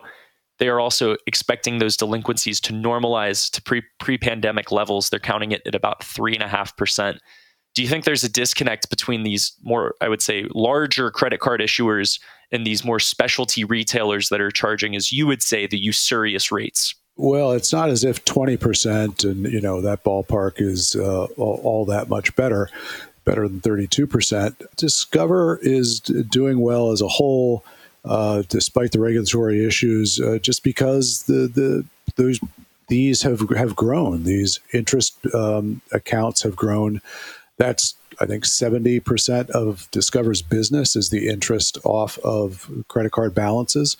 they 0.59 0.67
are 0.67 0.79
also 0.79 1.15
expecting 1.25 1.79
those 1.79 1.97
delinquencies 1.97 2.59
to 2.61 2.73
normalize 2.73 3.49
to 3.51 3.61
pre 3.61 3.81
pre 3.99 4.17
pandemic 4.17 4.71
levels. 4.71 5.09
They're 5.09 5.19
counting 5.19 5.51
it 5.51 5.61
at 5.65 5.73
about 5.73 6.03
three 6.03 6.33
and 6.33 6.43
a 6.43 6.47
half 6.47 6.77
percent. 6.77 7.19
Do 7.75 7.81
you 7.81 7.87
think 7.87 8.03
there's 8.03 8.23
a 8.23 8.29
disconnect 8.29 8.89
between 8.89 9.23
these 9.23 9.53
more, 9.63 9.95
I 10.01 10.09
would 10.09 10.21
say, 10.21 10.45
larger 10.53 11.11
credit 11.11 11.39
card 11.39 11.61
issuers 11.61 12.19
and 12.51 12.65
these 12.65 12.83
more 12.83 12.99
specialty 12.99 13.63
retailers 13.63 14.29
that 14.29 14.41
are 14.41 14.51
charging, 14.51 14.95
as 14.95 15.11
you 15.11 15.27
would 15.27 15.41
say, 15.41 15.67
the 15.67 15.77
usurious 15.77 16.51
rates? 16.51 16.95
Well, 17.15 17.51
it's 17.51 17.73
not 17.73 17.89
as 17.89 18.05
if 18.05 18.23
20% 18.23 19.29
and, 19.29 19.51
you 19.51 19.59
know, 19.59 19.81
that 19.81 20.05
ballpark 20.05 20.61
is 20.61 20.95
uh, 20.95 21.25
all, 21.35 21.59
all, 21.63 21.85
that 21.85 22.07
much 22.07 22.33
better, 22.37 22.69
better 23.25 23.45
than 23.45 23.59
32%. 23.59 24.55
Discover 24.77 25.59
is 25.61 25.99
doing 25.99 26.61
well 26.61 26.91
as 26.91 27.01
a 27.01 27.09
whole, 27.09 27.65
uh, 28.05 28.43
despite 28.47 28.93
the 28.93 29.01
regulatory 29.01 29.65
issues, 29.65 30.21
uh, 30.21 30.39
just 30.41 30.63
because 30.63 31.23
the, 31.23 31.49
the, 31.53 31.85
those, 32.15 32.39
these 32.87 33.21
have, 33.23 33.49
have 33.49 33.75
grown. 33.75 34.23
These 34.23 34.61
interest 34.73 35.17
um, 35.33 35.81
accounts 35.91 36.41
have 36.43 36.55
grown. 36.55 37.01
That's 37.57 37.95
I 38.19 38.25
think 38.25 38.45
70% 38.45 39.49
of 39.51 39.89
Discover's 39.91 40.41
business 40.41 40.95
is 40.95 41.09
the 41.09 41.27
interest 41.29 41.77
off 41.83 42.17
of 42.19 42.69
credit 42.87 43.11
card 43.11 43.33
balances. 43.33 43.97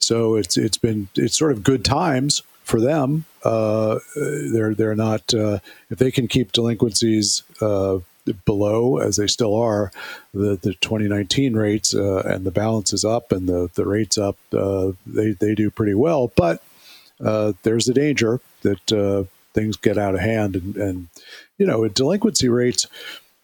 So 0.00 0.34
it's 0.34 0.56
it's 0.56 0.78
been 0.78 1.08
it's 1.14 1.38
sort 1.38 1.52
of 1.52 1.62
good 1.62 1.84
times 1.84 2.42
for 2.64 2.80
them. 2.80 3.24
Uh, 3.44 3.98
they're 4.16 4.74
they're 4.74 4.96
not 4.96 5.32
uh, 5.32 5.58
if 5.90 5.98
they 5.98 6.10
can 6.10 6.26
keep 6.26 6.52
delinquencies 6.52 7.42
uh, 7.60 7.98
below 8.44 8.98
as 8.98 9.16
they 9.16 9.28
still 9.28 9.54
are 9.54 9.92
the 10.34 10.58
the 10.60 10.74
2019 10.74 11.54
rates 11.54 11.94
uh, 11.94 12.22
and 12.24 12.44
the 12.44 12.50
balance 12.50 12.92
is 12.92 13.04
up 13.04 13.30
and 13.30 13.48
the 13.48 13.70
the 13.74 13.86
rates 13.86 14.18
up. 14.18 14.36
Uh, 14.52 14.92
they 15.06 15.32
they 15.32 15.54
do 15.54 15.70
pretty 15.70 15.94
well, 15.94 16.32
but 16.34 16.62
uh, 17.24 17.52
there's 17.62 17.88
a 17.88 17.94
danger 17.94 18.40
that 18.62 19.28
things 19.54 19.76
get 19.76 19.98
out 19.98 20.14
of 20.14 20.20
hand 20.20 20.56
and, 20.56 20.76
and 20.76 21.08
you 21.58 21.66
know 21.66 21.86
delinquency 21.88 22.48
rates 22.48 22.86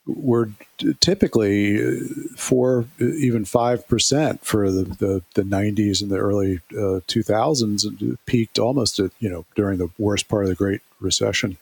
were 0.08 0.50
typically 1.00 1.80
uh, 1.80 2.00
four, 2.36 2.86
even 2.98 3.44
five 3.44 3.86
percent 3.86 4.44
for 4.44 4.70
the, 4.70 4.84
the, 4.84 5.22
the 5.34 5.42
90s 5.42 6.00
and 6.00 6.10
the 6.10 6.16
early 6.16 6.60
uh, 6.72 7.04
2000s, 7.06 7.84
and 7.84 8.18
peaked 8.26 8.58
almost 8.58 8.98
at 8.98 9.10
you 9.20 9.28
know 9.28 9.44
during 9.54 9.78
the 9.78 9.90
worst 9.98 10.28
part 10.28 10.44
of 10.44 10.48
the 10.48 10.54
Great 10.54 10.80
Recession, 11.00 11.58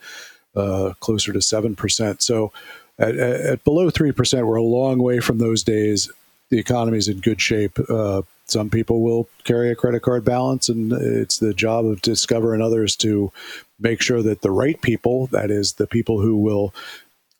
uh, 0.54 0.92
closer 1.00 1.32
to 1.32 1.42
seven 1.42 1.74
percent. 1.74 2.22
So 2.22 2.52
at, 2.98 3.16
at 3.16 3.64
below 3.64 3.90
three 3.90 4.12
percent, 4.12 4.46
we're 4.46 4.56
a 4.56 4.62
long 4.62 5.02
way 5.02 5.20
from 5.20 5.38
those 5.38 5.62
days. 5.62 6.10
The 6.48 6.58
economy 6.58 6.98
is 6.98 7.08
in 7.08 7.18
good 7.18 7.40
shape. 7.40 7.78
Uh, 7.90 8.22
some 8.46 8.70
people 8.70 9.02
will 9.02 9.28
carry 9.42 9.70
a 9.70 9.74
credit 9.74 10.02
card 10.02 10.24
balance, 10.24 10.68
and 10.68 10.92
it's 10.92 11.38
the 11.38 11.52
job 11.52 11.84
of 11.84 12.00
Discover 12.00 12.54
and 12.54 12.62
others 12.62 12.94
to 12.96 13.32
make 13.80 14.00
sure 14.00 14.22
that 14.22 14.42
the 14.42 14.52
right 14.52 14.80
people, 14.80 15.26
that 15.28 15.50
is, 15.50 15.74
the 15.74 15.86
people 15.88 16.20
who 16.20 16.36
will 16.36 16.72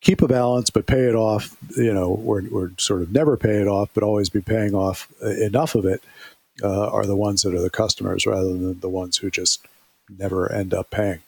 keep 0.00 0.23
a 0.23 0.29
balance 0.29 0.71
but 0.71 0.87
pay 0.87 1.05
it 1.09 1.15
off, 1.15 1.57
you 1.76 1.93
know, 1.93 2.21
or, 2.25 2.43
or 2.53 2.73
sort 2.79 3.03
of 3.03 3.12
never 3.12 3.37
pay 3.37 3.61
it 3.61 3.69
off 3.69 3.91
but 3.95 4.03
always 4.03 4.29
be 4.29 4.41
paying 4.41 4.75
off 4.75 5.11
enough 5.23 5.75
of 5.75 5.85
it, 5.85 6.03
uh, 6.62 6.88
are 6.91 7.07
the 7.07 7.17
ones 7.17 7.43
that 7.43 7.55
are 7.55 7.61
the 7.61 7.71
customers 7.71 8.26
rather 8.26 8.49
than 8.49 8.81
the 8.81 8.88
ones 8.88 9.19
who 9.19 9.31
just 9.31 9.67
never 10.09 10.50
end 10.50 10.73
up 10.73 10.91
paying. 10.91 11.21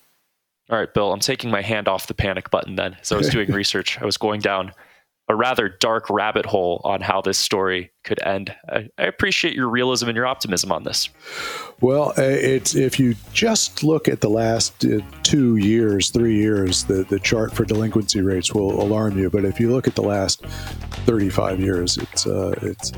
All 0.71 0.79
right, 0.79 0.93
Bill, 0.93 1.13
I'm 1.13 1.21
taking 1.21 1.51
my 1.51 1.63
hand 1.63 1.89
off 1.89 2.07
the 2.07 2.15
panic 2.15 2.51
button 2.51 2.77
then. 2.77 2.97
So 3.03 3.17
I 3.17 3.19
was 3.19 3.31
doing 3.31 3.51
research. 3.53 3.99
I 4.01 4.05
was 4.05 4.19
going 4.19 4.41
down 4.41 4.73
a 5.29 5.37
rather 5.37 5.69
dark 5.69 6.09
rabbit 6.09 6.47
hole 6.47 6.81
on 6.85 7.01
how 7.01 7.21
this 7.21 7.39
story 7.39 7.91
could 8.03 8.23
end. 8.25 8.55
I, 8.69 8.89
I 8.97 9.05
appreciate 9.05 9.55
your 9.55 9.69
realism 9.69 10.09
and 10.09 10.17
your 10.17 10.27
optimism 10.27 10.73
on 10.73 10.85
this. 10.85 11.11
Well, 11.81 12.11
uh, 12.17 12.23
it's 12.23 12.75
if 12.75 12.99
you 12.99 13.15
just 13.33 13.85
look 13.85 14.09
at 14.09 14.21
the 14.23 14.31
last 14.31 14.85
uh, 14.85 15.01
two 15.23 15.57
years, 15.57 16.11
three 16.11 16.37
years, 16.37 16.85
the, 16.85 17.05
the 17.05 17.21
chart 17.21 17.53
for 17.53 17.65
delinquency 17.65 18.23
rates 18.23 18.55
will 18.55 18.83
alarm 18.83 19.19
you. 19.19 19.29
But 19.29 19.45
if 19.45 19.61
you 19.61 19.71
look 19.71 19.87
at 19.87 19.95
the 19.95 20.03
last 20.03 20.45
35 21.05 21.61
years, 21.61 21.99
it's 21.99 22.27
uh, 22.27 22.55
it's 22.63 22.93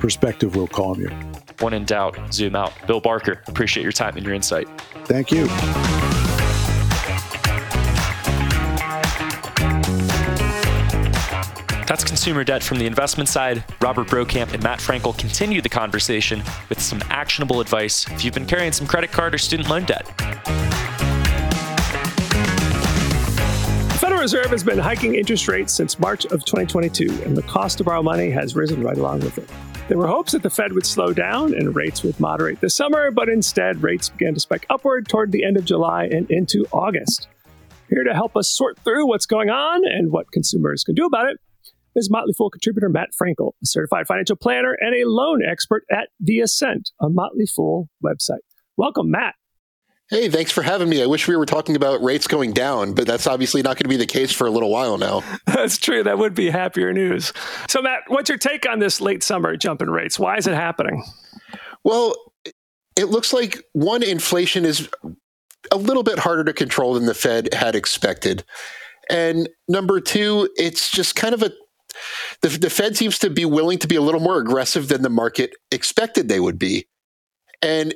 perspective 0.00 0.56
will 0.56 0.68
calm 0.68 1.00
you. 1.00 1.10
When 1.60 1.72
in 1.72 1.84
doubt, 1.84 2.34
zoom 2.34 2.56
out. 2.56 2.72
Bill 2.86 3.00
Barker, 3.00 3.42
appreciate 3.46 3.84
your 3.84 3.92
time 3.92 4.16
and 4.16 4.26
your 4.26 4.34
insight. 4.34 4.68
Thank 5.04 5.30
you. 5.30 5.46
That's 11.90 12.04
consumer 12.04 12.44
debt 12.44 12.62
from 12.62 12.78
the 12.78 12.86
investment 12.86 13.28
side. 13.28 13.64
Robert 13.80 14.06
Brokamp 14.06 14.54
and 14.54 14.62
Matt 14.62 14.78
Frankel 14.78 15.18
continue 15.18 15.60
the 15.60 15.68
conversation 15.68 16.40
with 16.68 16.80
some 16.80 17.02
actionable 17.08 17.60
advice 17.60 18.08
if 18.12 18.24
you've 18.24 18.32
been 18.32 18.46
carrying 18.46 18.70
some 18.70 18.86
credit 18.86 19.10
card 19.10 19.34
or 19.34 19.38
student 19.38 19.68
loan 19.68 19.86
debt. 19.86 20.06
The 23.88 23.98
Federal 23.98 24.20
Reserve 24.20 24.50
has 24.50 24.62
been 24.62 24.78
hiking 24.78 25.16
interest 25.16 25.48
rates 25.48 25.72
since 25.72 25.98
March 25.98 26.26
of 26.26 26.44
2022, 26.44 27.24
and 27.24 27.36
the 27.36 27.42
cost 27.42 27.78
to 27.78 27.84
borrow 27.84 28.04
money 28.04 28.30
has 28.30 28.54
risen 28.54 28.84
right 28.84 28.96
along 28.96 29.18
with 29.22 29.38
it. 29.38 29.50
There 29.88 29.98
were 29.98 30.06
hopes 30.06 30.30
that 30.30 30.44
the 30.44 30.50
Fed 30.50 30.72
would 30.74 30.86
slow 30.86 31.12
down 31.12 31.54
and 31.54 31.74
rates 31.74 32.04
would 32.04 32.20
moderate 32.20 32.60
this 32.60 32.76
summer, 32.76 33.10
but 33.10 33.28
instead, 33.28 33.82
rates 33.82 34.10
began 34.10 34.34
to 34.34 34.40
spike 34.40 34.64
upward 34.70 35.08
toward 35.08 35.32
the 35.32 35.42
end 35.42 35.56
of 35.56 35.64
July 35.64 36.04
and 36.04 36.30
into 36.30 36.66
August. 36.70 37.26
Here 37.88 38.04
to 38.04 38.14
help 38.14 38.36
us 38.36 38.48
sort 38.48 38.78
through 38.78 39.08
what's 39.08 39.26
going 39.26 39.50
on 39.50 39.84
and 39.84 40.12
what 40.12 40.30
consumers 40.30 40.84
can 40.84 40.94
do 40.94 41.04
about 41.04 41.26
it 41.26 41.40
is 42.00 42.10
Motley 42.10 42.32
Fool 42.32 42.50
contributor 42.50 42.88
Matt 42.88 43.10
Frankel, 43.10 43.52
a 43.62 43.66
certified 43.66 44.06
financial 44.06 44.34
planner 44.34 44.76
and 44.80 44.94
a 44.94 45.06
loan 45.06 45.42
expert 45.44 45.84
at 45.90 46.08
The 46.18 46.40
Ascent, 46.40 46.90
a 47.00 47.08
Motley 47.08 47.46
Fool 47.46 47.88
website. 48.02 48.40
Welcome, 48.76 49.10
Matt. 49.10 49.34
Hey, 50.08 50.28
thanks 50.28 50.50
for 50.50 50.62
having 50.62 50.88
me. 50.88 51.02
I 51.02 51.06
wish 51.06 51.28
we 51.28 51.36
were 51.36 51.46
talking 51.46 51.76
about 51.76 52.02
rates 52.02 52.26
going 52.26 52.52
down, 52.52 52.94
but 52.94 53.06
that's 53.06 53.28
obviously 53.28 53.62
not 53.62 53.76
going 53.76 53.84
to 53.84 53.88
be 53.88 53.96
the 53.96 54.06
case 54.06 54.32
for 54.32 54.46
a 54.46 54.50
little 54.50 54.70
while 54.70 54.98
now. 54.98 55.22
that's 55.46 55.78
true. 55.78 56.02
That 56.02 56.18
would 56.18 56.34
be 56.34 56.50
happier 56.50 56.92
news. 56.92 57.32
So, 57.68 57.80
Matt, 57.80 58.00
what's 58.08 58.28
your 58.28 58.38
take 58.38 58.68
on 58.68 58.80
this 58.80 59.00
late 59.00 59.22
summer 59.22 59.56
jump 59.56 59.82
in 59.82 59.90
rates? 59.90 60.18
Why 60.18 60.36
is 60.36 60.48
it 60.48 60.54
happening? 60.54 61.04
Well, 61.84 62.16
it 62.96 63.04
looks 63.04 63.32
like 63.32 63.62
one, 63.72 64.02
inflation 64.02 64.64
is 64.64 64.88
a 65.70 65.76
little 65.76 66.02
bit 66.02 66.18
harder 66.18 66.44
to 66.44 66.52
control 66.54 66.94
than 66.94 67.06
the 67.06 67.14
Fed 67.14 67.54
had 67.54 67.76
expected. 67.76 68.42
And 69.10 69.48
number 69.68 70.00
two, 70.00 70.48
it's 70.56 70.90
just 70.90 71.16
kind 71.16 71.34
of 71.34 71.42
a 71.42 71.52
the, 72.42 72.48
the 72.48 72.70
Fed 72.70 72.96
seems 72.96 73.18
to 73.18 73.30
be 73.30 73.44
willing 73.44 73.78
to 73.78 73.88
be 73.88 73.96
a 73.96 74.00
little 74.00 74.20
more 74.20 74.38
aggressive 74.38 74.88
than 74.88 75.02
the 75.02 75.10
market 75.10 75.52
expected 75.70 76.28
they 76.28 76.40
would 76.40 76.58
be. 76.58 76.86
And 77.62 77.94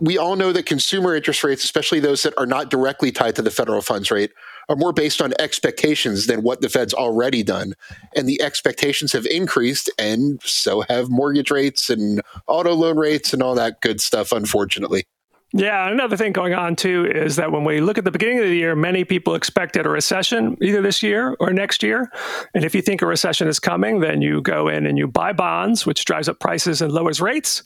we 0.00 0.18
all 0.18 0.36
know 0.36 0.52
that 0.52 0.66
consumer 0.66 1.14
interest 1.14 1.44
rates, 1.44 1.64
especially 1.64 2.00
those 2.00 2.22
that 2.22 2.34
are 2.38 2.46
not 2.46 2.70
directly 2.70 3.12
tied 3.12 3.36
to 3.36 3.42
the 3.42 3.50
federal 3.50 3.82
funds 3.82 4.10
rate, 4.10 4.32
are 4.68 4.76
more 4.76 4.92
based 4.92 5.20
on 5.20 5.34
expectations 5.38 6.26
than 6.26 6.42
what 6.42 6.60
the 6.60 6.68
Fed's 6.68 6.94
already 6.94 7.42
done. 7.42 7.74
And 8.16 8.28
the 8.28 8.40
expectations 8.40 9.12
have 9.12 9.26
increased, 9.26 9.90
and 9.98 10.40
so 10.42 10.82
have 10.88 11.10
mortgage 11.10 11.50
rates 11.50 11.90
and 11.90 12.22
auto 12.46 12.74
loan 12.74 12.96
rates 12.96 13.32
and 13.32 13.42
all 13.42 13.54
that 13.54 13.80
good 13.80 14.00
stuff, 14.00 14.32
unfortunately. 14.32 15.04
Yeah, 15.54 15.90
another 15.90 16.16
thing 16.16 16.32
going 16.32 16.54
on 16.54 16.76
too 16.76 17.06
is 17.06 17.36
that 17.36 17.52
when 17.52 17.64
we 17.64 17.80
look 17.80 17.98
at 17.98 18.04
the 18.04 18.10
beginning 18.10 18.38
of 18.38 18.46
the 18.46 18.56
year, 18.56 18.74
many 18.74 19.04
people 19.04 19.34
expected 19.34 19.84
a 19.84 19.90
recession 19.90 20.56
either 20.62 20.80
this 20.80 21.02
year 21.02 21.36
or 21.40 21.52
next 21.52 21.82
year. 21.82 22.10
And 22.54 22.64
if 22.64 22.74
you 22.74 22.80
think 22.80 23.02
a 23.02 23.06
recession 23.06 23.48
is 23.48 23.60
coming, 23.60 24.00
then 24.00 24.22
you 24.22 24.40
go 24.40 24.68
in 24.68 24.86
and 24.86 24.96
you 24.96 25.06
buy 25.06 25.34
bonds, 25.34 25.84
which 25.84 26.06
drives 26.06 26.28
up 26.28 26.40
prices 26.40 26.80
and 26.80 26.90
lowers 26.90 27.20
rates. 27.20 27.62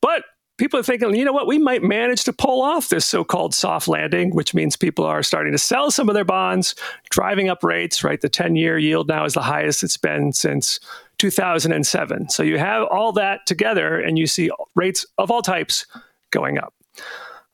But 0.00 0.24
people 0.58 0.80
are 0.80 0.82
thinking, 0.82 1.14
you 1.14 1.24
know 1.24 1.32
what, 1.32 1.46
we 1.46 1.58
might 1.58 1.84
manage 1.84 2.24
to 2.24 2.32
pull 2.32 2.60
off 2.60 2.88
this 2.88 3.06
so 3.06 3.22
called 3.22 3.54
soft 3.54 3.86
landing, 3.86 4.34
which 4.34 4.52
means 4.52 4.76
people 4.76 5.04
are 5.04 5.22
starting 5.22 5.52
to 5.52 5.58
sell 5.58 5.92
some 5.92 6.08
of 6.08 6.16
their 6.16 6.24
bonds, 6.24 6.74
driving 7.08 7.48
up 7.48 7.62
rates, 7.62 8.02
right? 8.02 8.20
The 8.20 8.28
10 8.28 8.56
year 8.56 8.78
yield 8.78 9.06
now 9.06 9.24
is 9.24 9.34
the 9.34 9.42
highest 9.42 9.84
it's 9.84 9.96
been 9.96 10.32
since 10.32 10.80
2007. 11.18 12.30
So 12.30 12.42
you 12.42 12.58
have 12.58 12.88
all 12.88 13.12
that 13.12 13.46
together 13.46 14.00
and 14.00 14.18
you 14.18 14.26
see 14.26 14.50
rates 14.74 15.06
of 15.18 15.30
all 15.30 15.42
types 15.42 15.86
going 16.32 16.58
up. 16.58 16.74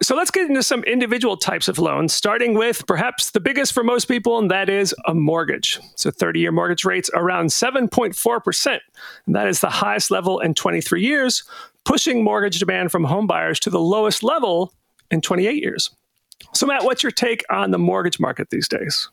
So 0.01 0.15
let's 0.15 0.31
get 0.31 0.49
into 0.49 0.63
some 0.63 0.85
individual 0.85 1.37
types 1.37 1.67
of 1.67 1.79
loans, 1.79 2.15
starting 2.15 2.55
with 2.55 2.87
perhaps 2.87 3.31
the 3.31 3.41
biggest 3.41 3.73
for 3.73 3.83
most 3.83 4.05
people, 4.07 4.39
and 4.39 4.49
that 4.51 4.69
is 4.69 4.95
a 5.07 5.15
mortgage. 5.15 5.81
So 5.97 6.13
30 6.13 6.39
year 6.39 6.53
mortgage 6.53 6.85
rates 6.85 7.11
around 7.15 7.47
7.4%. 7.47 8.79
And 9.27 9.35
that 9.35 9.49
is 9.49 9.61
the 9.61 9.71
highest 9.71 10.13
level 10.13 10.39
in 10.39 10.55
23 10.55 11.03
years, 11.03 11.43
pushing 11.85 12.23
mortgage 12.23 12.61
demand 12.61 12.93
from 12.93 13.07
homebuyers 13.07 13.59
to 13.61 13.71
the 13.71 13.81
lowest 13.81 14.23
level 14.23 14.73
in 15.11 15.21
28 15.21 15.61
years. 15.61 15.91
So, 16.53 16.67
Matt, 16.67 16.85
what's 16.85 17.03
your 17.03 17.11
take 17.11 17.45
on 17.51 17.73
the 17.73 17.79
mortgage 17.79 18.21
market 18.21 18.51
these 18.51 18.69
days? 18.69 19.09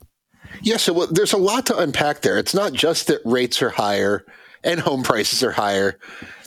Yeah, 0.61 0.77
so 0.77 0.93
well, 0.93 1.07
there's 1.07 1.33
a 1.33 1.37
lot 1.37 1.65
to 1.65 1.77
unpack 1.77 2.21
there. 2.21 2.37
It's 2.37 2.53
not 2.53 2.73
just 2.73 3.07
that 3.07 3.21
rates 3.25 3.61
are 3.63 3.71
higher 3.71 4.23
and 4.63 4.79
home 4.79 5.01
prices 5.01 5.43
are 5.43 5.51
higher 5.51 5.97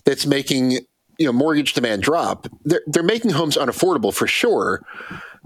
that's 0.04 0.26
making 0.26 0.78
you 1.18 1.26
know 1.26 1.32
mortgage 1.32 1.74
demand 1.74 2.02
drop, 2.02 2.48
they're 2.64 2.82
they're 2.86 3.02
making 3.02 3.32
homes 3.32 3.56
unaffordable 3.56 4.14
for 4.14 4.26
sure. 4.26 4.84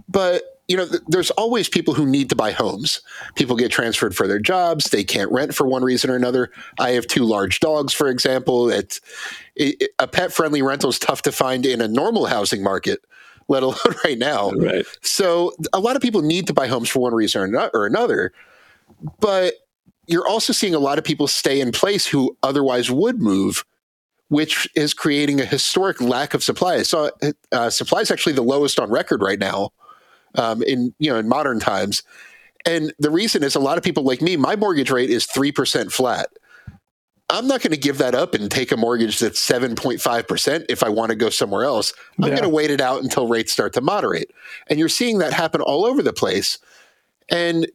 But 0.08 0.42
you 0.68 0.76
know, 0.76 0.86
th- 0.86 1.02
there's 1.08 1.30
always 1.32 1.68
people 1.68 1.94
who 1.94 2.06
need 2.06 2.28
to 2.30 2.36
buy 2.36 2.52
homes. 2.52 3.00
People 3.34 3.56
get 3.56 3.70
transferred 3.70 4.14
for 4.14 4.26
their 4.26 4.38
jobs. 4.38 4.86
They 4.86 5.04
can't 5.04 5.30
rent 5.32 5.54
for 5.54 5.66
one 5.66 5.82
reason 5.82 6.08
or 6.08 6.16
another. 6.16 6.50
I 6.78 6.90
have 6.90 7.06
two 7.06 7.24
large 7.24 7.60
dogs, 7.60 7.92
for 7.92 8.08
example. 8.08 8.70
It's, 8.70 9.00
it, 9.56 9.90
a 9.98 10.06
pet 10.06 10.32
friendly 10.32 10.62
rental 10.62 10.90
is 10.90 10.98
tough 10.98 11.22
to 11.22 11.32
find 11.32 11.66
in 11.66 11.80
a 11.80 11.88
normal 11.88 12.26
housing 12.26 12.62
market, 12.62 13.00
let 13.48 13.62
alone 13.62 13.76
right 14.04 14.18
now. 14.18 14.52
Right. 14.52 14.86
So 15.02 15.52
a 15.72 15.80
lot 15.80 15.96
of 15.96 16.02
people 16.02 16.22
need 16.22 16.46
to 16.46 16.54
buy 16.54 16.68
homes 16.68 16.88
for 16.88 17.00
one 17.00 17.14
reason 17.14 17.54
or 17.74 17.84
another. 17.84 18.32
But 19.20 19.54
you're 20.06 20.28
also 20.28 20.52
seeing 20.52 20.74
a 20.74 20.78
lot 20.78 20.98
of 20.98 21.04
people 21.04 21.26
stay 21.26 21.60
in 21.60 21.72
place 21.72 22.06
who 22.06 22.36
otherwise 22.42 22.90
would 22.90 23.20
move 23.20 23.64
which 24.32 24.66
is 24.74 24.94
creating 24.94 25.42
a 25.42 25.44
historic 25.44 26.00
lack 26.00 26.32
of 26.32 26.42
supply. 26.42 26.82
So 26.84 27.10
uh, 27.52 27.68
supply 27.68 28.00
is 28.00 28.10
actually 28.10 28.32
the 28.32 28.40
lowest 28.40 28.80
on 28.80 28.90
record 28.90 29.20
right 29.20 29.38
now 29.38 29.72
um, 30.36 30.62
in 30.62 30.94
you 30.98 31.10
know 31.10 31.18
in 31.18 31.28
modern 31.28 31.60
times. 31.60 32.02
And 32.64 32.94
the 32.98 33.10
reason 33.10 33.42
is 33.42 33.54
a 33.54 33.60
lot 33.60 33.76
of 33.76 33.84
people 33.84 34.04
like 34.04 34.22
me, 34.22 34.38
my 34.38 34.56
mortgage 34.56 34.90
rate 34.90 35.10
is 35.10 35.26
three 35.26 35.52
percent 35.52 35.92
flat. 35.92 36.28
I'm 37.28 37.46
not 37.46 37.60
going 37.60 37.72
to 37.72 37.78
give 37.78 37.98
that 37.98 38.14
up 38.14 38.32
and 38.32 38.50
take 38.50 38.72
a 38.72 38.76
mortgage 38.76 39.18
that's 39.18 39.38
seven 39.38 39.74
point 39.74 40.00
five 40.00 40.26
percent 40.26 40.64
if 40.70 40.82
I 40.82 40.88
want 40.88 41.10
to 41.10 41.14
go 41.14 41.28
somewhere 41.28 41.64
else. 41.64 41.92
I'm 42.18 42.30
yeah. 42.30 42.36
going 42.36 42.42
to 42.42 42.48
wait 42.48 42.70
it 42.70 42.80
out 42.80 43.02
until 43.02 43.28
rates 43.28 43.52
start 43.52 43.74
to 43.74 43.82
moderate. 43.82 44.30
And 44.68 44.78
you're 44.78 44.88
seeing 44.88 45.18
that 45.18 45.34
happen 45.34 45.60
all 45.60 45.84
over 45.84 46.02
the 46.02 46.14
place. 46.14 46.58
And 47.28 47.70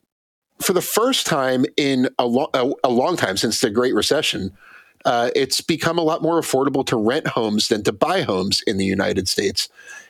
for 0.60 0.74
the 0.74 0.82
first 0.82 1.28
time 1.28 1.66
in 1.78 2.10
a, 2.18 2.26
lo- 2.26 2.50
a, 2.56 2.72
a 2.84 2.90
long 2.90 3.16
time 3.16 3.38
since 3.38 3.62
the 3.62 3.70
Great 3.70 3.94
Recession, 3.94 4.58
uh, 5.06 5.30
it's 5.36 5.62
become 5.62 5.98
a 5.98 6.04
lot 6.04 6.22
more 6.22 6.40
affordable 6.40 6.86
to 6.88 6.98
rent 6.98 7.28
homes 7.28 7.68
than 7.68 7.84
to 7.84 7.92
buy 7.92 8.22
homes 8.22 8.62
in 8.68 8.78
the 8.78 8.86
United 8.86 9.28
States. 9.28 9.70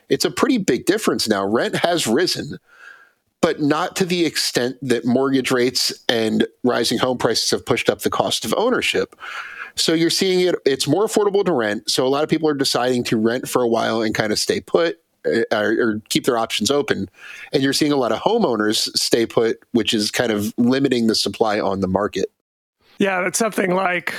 It's 0.10 0.26
a 0.26 0.32
pretty 0.32 0.58
big 0.58 0.86
difference 0.86 1.28
now. 1.28 1.46
Rent 1.46 1.76
has 1.76 2.08
risen, 2.08 2.58
but 3.42 3.62
not 3.62 3.96
to 3.98 4.06
the 4.06 4.26
extent 4.26 4.78
that 4.82 5.06
mortgage 5.06 5.52
rates 5.52 5.94
and 6.08 6.48
rising 6.64 6.98
home 6.98 7.18
prices 7.18 7.52
have 7.52 7.66
pushed 7.66 7.90
up 7.90 8.00
the 8.02 8.10
cost 8.10 8.46
of 8.46 8.54
ownership. 8.58 9.16
So 9.76 9.94
you're 9.94 10.10
seeing 10.10 10.40
it, 10.42 10.56
it's 10.66 10.88
more 10.88 11.06
affordable 11.06 11.46
to 11.46 11.52
rent. 11.52 11.90
So 11.90 12.06
a 12.06 12.10
lot 12.10 12.24
of 12.24 12.30
people 12.30 12.50
are 12.50 12.56
deciding 12.56 13.04
to 13.06 13.18
rent 13.18 13.48
for 13.48 13.62
a 13.62 13.68
while 13.68 14.02
and 14.02 14.16
kind 14.16 14.32
of 14.32 14.40
stay 14.40 14.62
put. 14.62 15.00
Uh, 15.26 15.44
or, 15.52 15.72
or 15.82 16.02
keep 16.08 16.24
their 16.24 16.38
options 16.38 16.72
open. 16.72 17.10
And 17.52 17.62
you're 17.62 17.74
seeing 17.74 17.92
a 17.92 17.98
lot 17.98 18.14
of 18.14 18.20
homeowners 18.20 18.88
stay 18.96 19.26
put, 19.26 19.60
which 19.72 19.94
is 19.94 20.10
kind 20.10 20.32
of 20.32 20.54
limiting 20.58 21.08
the 21.08 21.16
supply 21.16 21.60
on 21.60 21.82
the 21.82 21.88
market. 21.88 22.32
Yeah, 22.98 23.28
it's 23.28 23.38
something 23.38 23.76
like 23.76 24.14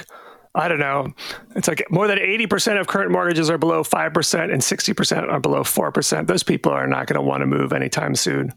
I 0.55 0.69
don't 0.69 0.78
know. 0.78 1.12
It's 1.57 1.69
like 1.69 1.85
more 1.90 2.07
than 2.07 2.19
80% 2.19 2.81
of 2.81 2.87
current 2.87 3.11
mortgages 3.11 3.50
are 3.50 3.59
below 3.59 3.83
5% 3.83 4.52
and 4.52 4.62
60% 4.62 5.33
are 5.33 5.40
below 5.40 5.62
4%. 5.62 6.26
Those 6.26 6.43
people 6.43 6.73
are 6.73 6.87
not 6.87 7.07
going 7.07 7.17
to 7.17 7.23
want 7.23 7.43
to 7.43 7.47
move 7.47 7.73
anytime 7.73 8.14
soon. 8.14 8.52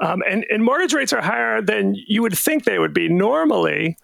Um, 0.00 0.22
and, 0.28 0.44
and 0.50 0.64
mortgage 0.64 0.94
rates 0.94 1.12
are 1.12 1.22
higher 1.22 1.60
than 1.62 1.94
you 2.06 2.22
would 2.22 2.36
think 2.36 2.64
they 2.64 2.78
would 2.78 2.94
be. 2.94 3.08
Normally, 3.08 3.96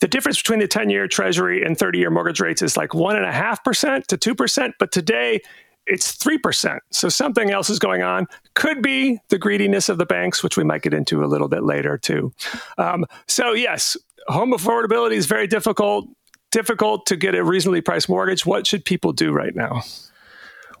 the 0.00 0.08
difference 0.08 0.38
between 0.38 0.60
the 0.60 0.68
10 0.68 0.90
year 0.90 1.08
treasury 1.08 1.62
and 1.62 1.78
30 1.78 1.98
year 1.98 2.10
mortgage 2.10 2.40
rates 2.40 2.62
is 2.62 2.76
like 2.76 2.90
1.5% 2.90 4.06
to 4.06 4.34
2%. 4.34 4.72
But 4.78 4.92
today, 4.92 5.40
it's 5.86 6.16
3%. 6.16 6.78
So 6.90 7.08
something 7.08 7.50
else 7.50 7.70
is 7.70 7.78
going 7.78 8.02
on. 8.02 8.26
Could 8.54 8.82
be 8.82 9.20
the 9.28 9.38
greediness 9.38 9.88
of 9.88 9.98
the 9.98 10.06
banks, 10.06 10.42
which 10.42 10.56
we 10.56 10.64
might 10.64 10.82
get 10.82 10.92
into 10.92 11.24
a 11.24 11.26
little 11.26 11.48
bit 11.48 11.62
later, 11.62 11.96
too. 11.96 12.32
Um, 12.76 13.06
so, 13.28 13.52
yes, 13.52 13.96
home 14.28 14.52
affordability 14.52 15.14
is 15.14 15.26
very 15.26 15.46
difficult 15.46 16.08
difficult 16.50 17.06
to 17.06 17.16
get 17.16 17.34
a 17.34 17.44
reasonably 17.44 17.80
priced 17.80 18.08
mortgage. 18.08 18.46
What 18.46 18.66
should 18.66 18.84
people 18.84 19.12
do 19.12 19.32
right 19.32 19.54
now? 19.54 19.82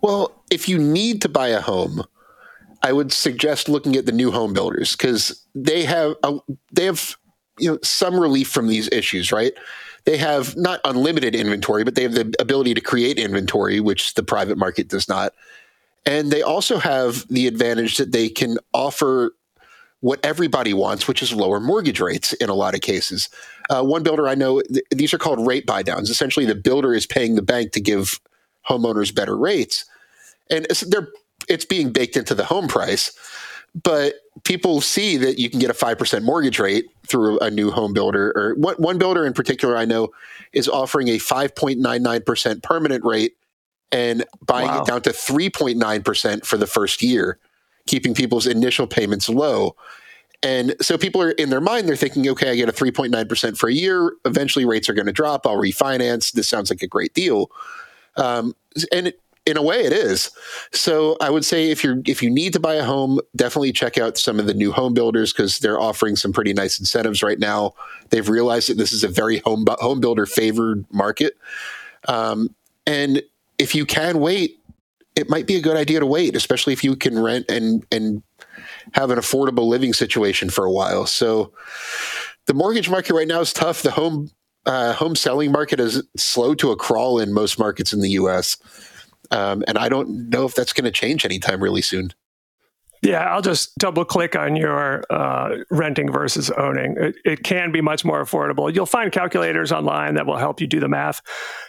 Well, 0.02 0.32
if 0.50 0.68
you 0.68 0.78
need 0.78 1.22
to 1.22 1.28
buy 1.28 1.48
a 1.48 1.60
home, 1.60 2.04
I 2.82 2.92
would 2.92 3.12
suggest 3.12 3.68
looking 3.68 3.96
at 3.96 4.06
the 4.06 4.12
new 4.12 4.30
home 4.30 4.52
builders 4.52 4.94
because 4.94 5.44
they 5.54 5.84
have 5.84 6.14
a, 6.22 6.38
they 6.72 6.84
have 6.84 7.16
you 7.58 7.72
know 7.72 7.78
some 7.82 8.18
relief 8.18 8.48
from 8.48 8.68
these 8.68 8.88
issues, 8.92 9.32
right? 9.32 9.52
They 10.04 10.18
have 10.18 10.56
not 10.56 10.80
unlimited 10.84 11.34
inventory, 11.34 11.82
but 11.82 11.96
they 11.96 12.04
have 12.04 12.14
the 12.14 12.32
ability 12.38 12.74
to 12.74 12.80
create 12.80 13.18
inventory, 13.18 13.80
which 13.80 14.14
the 14.14 14.22
private 14.22 14.56
market 14.56 14.88
does 14.88 15.08
not. 15.08 15.34
And 16.04 16.30
they 16.30 16.42
also 16.42 16.78
have 16.78 17.26
the 17.28 17.48
advantage 17.48 17.96
that 17.96 18.12
they 18.12 18.28
can 18.28 18.58
offer 18.72 19.32
what 20.06 20.24
everybody 20.24 20.72
wants, 20.72 21.08
which 21.08 21.20
is 21.20 21.32
lower 21.32 21.58
mortgage 21.58 21.98
rates 21.98 22.32
in 22.34 22.48
a 22.48 22.54
lot 22.54 22.76
of 22.76 22.80
cases. 22.80 23.28
Uh, 23.68 23.82
one 23.82 24.04
builder 24.04 24.28
I 24.28 24.36
know, 24.36 24.60
th- 24.62 24.84
these 24.90 25.12
are 25.12 25.18
called 25.18 25.44
rate 25.44 25.66
buy 25.66 25.82
downs. 25.82 26.10
Essentially, 26.10 26.46
the 26.46 26.54
builder 26.54 26.94
is 26.94 27.08
paying 27.08 27.34
the 27.34 27.42
bank 27.42 27.72
to 27.72 27.80
give 27.80 28.20
homeowners 28.68 29.12
better 29.12 29.36
rates, 29.36 29.84
and 30.48 30.64
it's, 30.70 30.82
they're 30.82 31.08
it's 31.48 31.64
being 31.64 31.90
baked 31.90 32.16
into 32.16 32.36
the 32.36 32.44
home 32.44 32.68
price. 32.68 33.18
But 33.74 34.14
people 34.44 34.80
see 34.80 35.16
that 35.16 35.40
you 35.40 35.50
can 35.50 35.58
get 35.58 35.70
a 35.70 35.74
five 35.74 35.98
percent 35.98 36.24
mortgage 36.24 36.60
rate 36.60 36.86
through 37.08 37.40
a 37.40 37.50
new 37.50 37.72
home 37.72 37.92
builder, 37.92 38.32
or 38.36 38.54
one, 38.54 38.76
one 38.76 38.98
builder 38.98 39.26
in 39.26 39.32
particular 39.32 39.76
I 39.76 39.86
know 39.86 40.10
is 40.52 40.68
offering 40.68 41.08
a 41.08 41.18
five 41.18 41.56
point 41.56 41.80
nine 41.80 42.04
nine 42.04 42.22
percent 42.22 42.62
permanent 42.62 43.04
rate 43.04 43.32
and 43.90 44.24
buying 44.40 44.68
wow. 44.68 44.82
it 44.82 44.86
down 44.86 45.02
to 45.02 45.12
three 45.12 45.50
point 45.50 45.78
nine 45.78 46.04
percent 46.04 46.46
for 46.46 46.56
the 46.56 46.68
first 46.68 47.02
year 47.02 47.40
keeping 47.86 48.14
people's 48.14 48.46
initial 48.46 48.86
payments 48.86 49.28
low. 49.28 49.76
And 50.42 50.74
so 50.80 50.98
people 50.98 51.22
are 51.22 51.30
in 51.32 51.50
their 51.50 51.60
mind, 51.60 51.88
they're 51.88 51.96
thinking, 51.96 52.28
okay, 52.28 52.50
I 52.50 52.56
get 52.56 52.68
a 52.68 52.72
3.9% 52.72 53.56
for 53.56 53.68
a 53.68 53.72
year. 53.72 54.12
Eventually 54.24 54.64
rates 54.64 54.88
are 54.88 54.94
going 54.94 55.06
to 55.06 55.12
drop. 55.12 55.46
I'll 55.46 55.56
refinance. 55.56 56.32
This 56.32 56.48
sounds 56.48 56.70
like 56.70 56.82
a 56.82 56.86
great 56.86 57.14
deal. 57.14 57.50
Um, 58.16 58.54
and 58.92 59.08
it, 59.08 59.20
in 59.46 59.56
a 59.56 59.62
way 59.62 59.84
it 59.84 59.92
is. 59.92 60.30
So 60.72 61.16
I 61.20 61.30
would 61.30 61.44
say 61.44 61.70
if 61.70 61.84
you're 61.84 62.02
if 62.04 62.22
you 62.22 62.28
need 62.28 62.52
to 62.54 62.60
buy 62.60 62.74
a 62.74 62.84
home, 62.84 63.20
definitely 63.36 63.72
check 63.72 63.96
out 63.96 64.18
some 64.18 64.40
of 64.40 64.46
the 64.46 64.54
new 64.54 64.72
home 64.72 64.92
builders 64.92 65.32
because 65.32 65.60
they're 65.60 65.80
offering 65.80 66.16
some 66.16 66.32
pretty 66.32 66.52
nice 66.52 66.80
incentives 66.80 67.22
right 67.22 67.38
now. 67.38 67.72
They've 68.10 68.28
realized 68.28 68.68
that 68.68 68.76
this 68.76 68.92
is 68.92 69.04
a 69.04 69.08
very 69.08 69.38
home 69.38 69.64
home 69.78 70.00
builder 70.00 70.26
favored 70.26 70.84
market. 70.92 71.34
Um, 72.08 72.54
and 72.86 73.22
if 73.58 73.74
you 73.74 73.86
can 73.86 74.18
wait, 74.18 74.55
it 75.16 75.30
might 75.30 75.46
be 75.46 75.56
a 75.56 75.60
good 75.60 75.76
idea 75.76 75.98
to 75.98 76.06
wait, 76.06 76.36
especially 76.36 76.74
if 76.74 76.84
you 76.84 76.94
can 76.94 77.18
rent 77.18 77.46
and 77.50 77.84
and 77.90 78.22
have 78.92 79.10
an 79.10 79.18
affordable 79.18 79.66
living 79.66 79.92
situation 79.92 80.50
for 80.50 80.64
a 80.64 80.70
while. 80.70 81.06
So 81.06 81.52
the 82.46 82.54
mortgage 82.54 82.88
market 82.88 83.14
right 83.14 83.26
now 83.26 83.40
is 83.40 83.52
tough. 83.52 83.82
The 83.82 83.90
home 83.90 84.30
uh, 84.66 84.92
home 84.92 85.16
selling 85.16 85.52
market 85.52 85.80
is 85.80 86.02
slow 86.16 86.54
to 86.56 86.70
a 86.70 86.76
crawl 86.76 87.18
in 87.18 87.32
most 87.32 87.58
markets 87.58 87.92
in 87.92 88.00
the 88.00 88.10
U.S. 88.10 88.56
Um, 89.30 89.64
and 89.66 89.78
I 89.78 89.88
don't 89.88 90.28
know 90.28 90.44
if 90.44 90.54
that's 90.54 90.72
going 90.72 90.84
to 90.84 90.90
change 90.90 91.24
anytime 91.24 91.62
really 91.62 91.82
soon. 91.82 92.12
Yeah, 93.06 93.20
I'll 93.20 93.40
just 93.40 93.78
double 93.78 94.04
click 94.04 94.34
on 94.34 94.56
your 94.56 95.04
uh, 95.10 95.58
renting 95.70 96.10
versus 96.10 96.50
owning. 96.50 96.96
It, 96.98 97.14
it, 97.24 97.42
can 97.44 97.70
be 97.70 97.80
much 97.80 98.04
more 98.04 98.20
affordable. 98.20 98.74
You'll 98.74 98.84
find 98.84 99.12
calculators 99.12 99.70
online 99.70 100.16
that 100.16 100.26
will 100.26 100.38
help 100.38 100.60
you 100.60 100.66
do 100.66 100.80
the 100.80 100.88
math, 100.88 101.20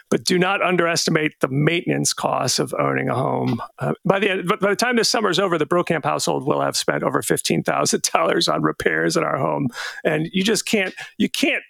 but 0.09 0.23
do 0.23 0.39
not 0.39 0.63
underestimate 0.63 1.33
the 1.39 1.47
maintenance 1.47 2.11
costs 2.11 2.57
of 2.57 2.73
owning 2.79 3.07
a 3.07 3.13
home. 3.13 3.61
Uh, 3.77 3.93
by 4.03 4.17
the 4.17 4.31
end, 4.31 4.47
by 4.47 4.69
the 4.69 4.75
time 4.75 4.95
this 4.95 5.09
summer 5.09 5.29
is 5.29 5.37
over, 5.37 5.59
the 5.59 5.67
Brokamp 5.67 6.03
household 6.03 6.47
will 6.47 6.59
have 6.59 6.75
spent 6.75 7.03
over 7.03 7.21
fifteen 7.21 7.61
thousand 7.61 8.01
dollars 8.11 8.47
on 8.47 8.63
repairs 8.63 9.15
in 9.15 9.23
our 9.23 9.37
home, 9.37 9.67
and 10.03 10.27
you 10.33 10.43
just 10.43 10.65
can't 10.65 10.95
you 11.19 11.29
can't 11.29 11.61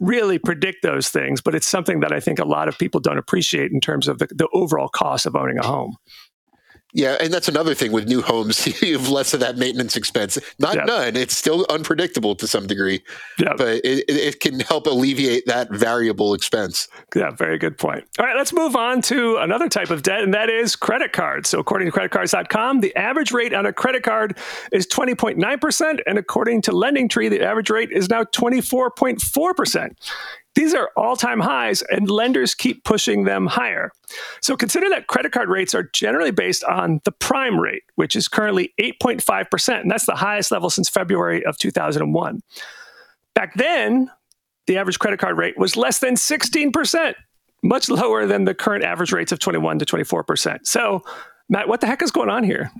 really 0.00 0.38
predict 0.38 0.82
those 0.82 1.08
things. 1.08 1.40
But 1.40 1.54
it's 1.54 1.66
something 1.66 2.00
that 2.00 2.12
I 2.12 2.20
think 2.20 2.40
a 2.40 2.44
lot 2.44 2.68
of 2.68 2.76
people 2.76 3.00
don't 3.00 3.16
appreciate 3.16 3.72
in 3.72 3.80
terms 3.80 4.06
of 4.06 4.18
the, 4.18 4.26
the 4.26 4.48
overall 4.52 4.90
cost 4.90 5.24
of 5.24 5.34
owning 5.34 5.56
a 5.56 5.66
home. 5.66 5.96
Yeah, 6.94 7.16
and 7.20 7.32
that's 7.32 7.48
another 7.48 7.74
thing 7.74 7.90
with 7.90 8.06
new 8.06 8.22
homes. 8.22 8.64
you 8.82 8.96
have 8.96 9.08
less 9.08 9.34
of 9.34 9.40
that 9.40 9.56
maintenance 9.58 9.96
expense. 9.96 10.38
Not 10.60 10.86
none. 10.86 11.16
It's 11.16 11.36
still 11.36 11.66
unpredictable 11.68 12.36
to 12.36 12.46
some 12.46 12.68
degree, 12.68 13.02
yep. 13.36 13.56
but 13.56 13.84
it, 13.84 14.04
it 14.08 14.38
can 14.38 14.60
help 14.60 14.86
alleviate 14.86 15.44
that 15.46 15.72
variable 15.72 16.34
expense. 16.34 16.86
Yeah, 17.14 17.32
very 17.32 17.58
good 17.58 17.76
point. 17.76 18.04
All 18.18 18.24
right, 18.24 18.36
let's 18.36 18.52
move 18.52 18.76
on 18.76 19.02
to 19.02 19.38
another 19.38 19.68
type 19.68 19.90
of 19.90 20.02
debt, 20.04 20.22
and 20.22 20.32
that 20.34 20.48
is 20.48 20.76
credit 20.76 21.12
cards. 21.12 21.48
So, 21.48 21.58
according 21.58 21.90
to 21.90 21.98
creditcards.com, 21.98 22.80
the 22.80 22.94
average 22.94 23.32
rate 23.32 23.52
on 23.52 23.66
a 23.66 23.72
credit 23.72 24.04
card 24.04 24.38
is 24.70 24.86
20.9%, 24.86 25.98
and 26.06 26.16
according 26.16 26.62
to 26.62 26.70
LendingTree, 26.70 27.28
the 27.28 27.42
average 27.42 27.70
rate 27.70 27.90
is 27.90 28.08
now 28.08 28.22
24.4%. 28.22 29.96
These 30.54 30.74
are 30.74 30.90
all 30.96 31.16
time 31.16 31.40
highs, 31.40 31.82
and 31.82 32.08
lenders 32.08 32.54
keep 32.54 32.84
pushing 32.84 33.24
them 33.24 33.46
higher. 33.46 33.90
So 34.40 34.56
consider 34.56 34.88
that 34.90 35.08
credit 35.08 35.32
card 35.32 35.48
rates 35.48 35.74
are 35.74 35.90
generally 35.92 36.30
based 36.30 36.62
on 36.64 37.00
the 37.04 37.12
prime 37.12 37.58
rate, 37.58 37.82
which 37.96 38.14
is 38.14 38.28
currently 38.28 38.72
8.5%, 38.80 39.80
and 39.80 39.90
that's 39.90 40.06
the 40.06 40.14
highest 40.14 40.52
level 40.52 40.70
since 40.70 40.88
February 40.88 41.44
of 41.44 41.58
2001. 41.58 42.40
Back 43.34 43.54
then, 43.54 44.10
the 44.66 44.76
average 44.76 44.98
credit 44.98 45.18
card 45.18 45.36
rate 45.36 45.58
was 45.58 45.76
less 45.76 45.98
than 45.98 46.14
16%, 46.14 47.14
much 47.62 47.88
lower 47.88 48.26
than 48.26 48.44
the 48.44 48.54
current 48.54 48.84
average 48.84 49.12
rates 49.12 49.32
of 49.32 49.40
21 49.40 49.80
to 49.80 49.84
24%. 49.84 50.66
So, 50.66 51.02
Matt, 51.48 51.68
what 51.68 51.80
the 51.80 51.86
heck 51.86 52.00
is 52.00 52.10
going 52.10 52.30
on 52.30 52.44
here? 52.44 52.70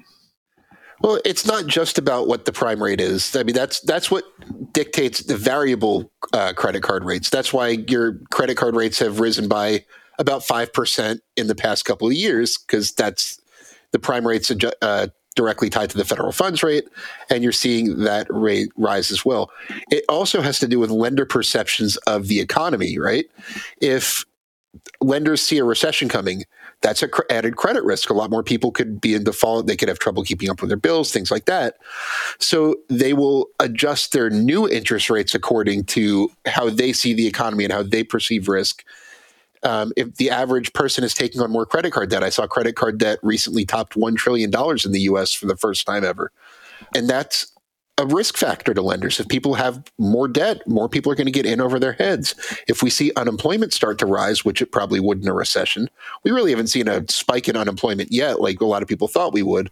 Well, 1.00 1.20
it's 1.24 1.44
not 1.44 1.66
just 1.66 1.98
about 1.98 2.28
what 2.28 2.44
the 2.44 2.52
prime 2.52 2.83
rate 2.83 3.00
is. 3.00 3.35
I 3.37 3.42
mean, 3.42 3.54
that's 3.54 3.80
that's 3.80 4.11
what 4.11 4.24
dictates 4.72 5.20
the 5.24 5.37
variable 5.37 6.11
uh, 6.33 6.52
credit 6.54 6.83
card 6.83 7.04
rates. 7.04 7.30
That's 7.30 7.52
why 7.52 7.68
your 7.88 8.20
credit 8.30 8.57
card 8.57 8.76
rates 8.76 8.98
have 9.00 9.20
risen 9.20 9.48
by 9.48 9.85
about 10.18 10.44
five 10.44 10.72
percent 10.72 11.20
in 11.37 11.46
the 11.48 11.54
past 11.54 11.85
couple 11.85 12.07
of 12.07 12.14
years, 12.14 12.57
because 12.57 12.92
that's 12.92 13.40
the 13.92 13.98
prime 13.98 14.26
rates 14.26 14.52
uh, 14.83 15.09
directly 15.37 15.68
tied 15.68 15.90
to 15.90 15.96
the 15.96 16.04
federal 16.04 16.33
funds 16.33 16.62
rate, 16.62 16.85
and 17.28 17.42
you're 17.42 17.52
seeing 17.52 17.98
that 18.04 18.26
rate 18.30 18.70
rise 18.76 19.11
as 19.11 19.24
well. 19.24 19.50
It 19.90 20.04
also 20.09 20.40
has 20.40 20.59
to 20.61 20.68
do 20.68 20.78
with 20.78 20.90
lender 20.90 21.26
perceptions 21.26 21.96
of 22.07 22.28
the 22.28 22.40
economy, 22.40 22.98
right? 22.98 23.26
If 23.80 24.24
lenders 25.00 25.42
see 25.42 25.59
a 25.59 25.64
recession 25.64 26.09
coming, 26.09 26.44
that's 26.84 27.02
a 27.02 27.08
cr- 27.08 27.22
added 27.30 27.56
credit 27.56 27.82
risk. 27.82 28.10
A 28.10 28.14
lot 28.14 28.30
more 28.30 28.42
people 28.42 28.70
could 28.70 29.00
be 29.00 29.14
in 29.14 29.24
default. 29.24 29.66
They 29.66 29.74
could 29.74 29.88
have 29.88 29.98
trouble 29.98 30.22
keeping 30.22 30.50
up 30.50 30.60
with 30.60 30.68
their 30.68 30.76
bills, 30.76 31.10
things 31.10 31.30
like 31.30 31.46
that. 31.46 31.78
So 32.38 32.76
they 32.90 33.14
will 33.14 33.48
adjust 33.58 34.12
their 34.12 34.28
new 34.28 34.68
interest 34.68 35.08
rates 35.08 35.34
according 35.34 35.84
to 35.84 36.30
how 36.44 36.68
they 36.68 36.92
see 36.92 37.14
the 37.14 37.26
economy 37.26 37.64
and 37.64 37.72
how 37.72 37.82
they 37.82 38.04
perceive 38.04 38.48
risk 38.48 38.84
um, 39.62 39.92
if 39.96 40.16
the 40.16 40.28
average 40.28 40.74
person 40.74 41.02
is 41.04 41.14
taking 41.14 41.40
on 41.40 41.50
more 41.50 41.64
credit 41.64 41.90
card 41.90 42.10
debt. 42.10 42.22
I 42.22 42.28
saw 42.28 42.46
credit 42.46 42.76
card 42.76 42.98
debt 42.98 43.18
recently 43.22 43.64
topped 43.64 43.94
$1 43.94 44.14
trillion 44.16 44.50
in 44.84 44.92
the 44.92 45.00
US 45.00 45.32
for 45.32 45.46
the 45.46 45.56
first 45.56 45.86
time 45.86 46.04
ever. 46.04 46.32
And 46.94 47.08
that's 47.08 47.50
a 47.96 48.07
risk 48.07 48.37
factor 48.37 48.74
to 48.74 48.83
lenders. 48.83 49.20
If 49.20 49.28
people 49.28 49.54
have 49.54 49.85
more 49.98 50.26
debt, 50.26 50.66
more 50.66 50.88
people 50.88 51.12
are 51.12 51.14
going 51.14 51.26
to 51.26 51.33
get 51.33 51.46
in 51.46 51.61
over 51.61 51.78
their 51.78 51.92
heads. 51.92 52.35
If 52.66 52.83
we 52.83 52.90
see 52.90 53.12
unemployment 53.16 53.72
start 53.72 53.98
to 53.98 54.07
rise, 54.07 54.44
which 54.44 54.61
it 54.61 54.72
probably 54.72 54.98
would 54.98 55.22
in 55.22 55.28
a 55.28 55.33
recession, 55.33 55.88
we 56.24 56.33
really 56.33 56.50
haven't 56.50 56.68
seen 56.68 56.88
a 56.88 57.04
spike 57.09 57.48
in 57.48 57.57
unemployment 57.57 58.11
yet, 58.11 58.40
like 58.40 58.61
a 58.61 58.66
lot 58.66 58.83
of 58.83 58.88
people 58.88 59.07
thought 59.07 59.33
we 59.33 59.42
would. 59.42 59.70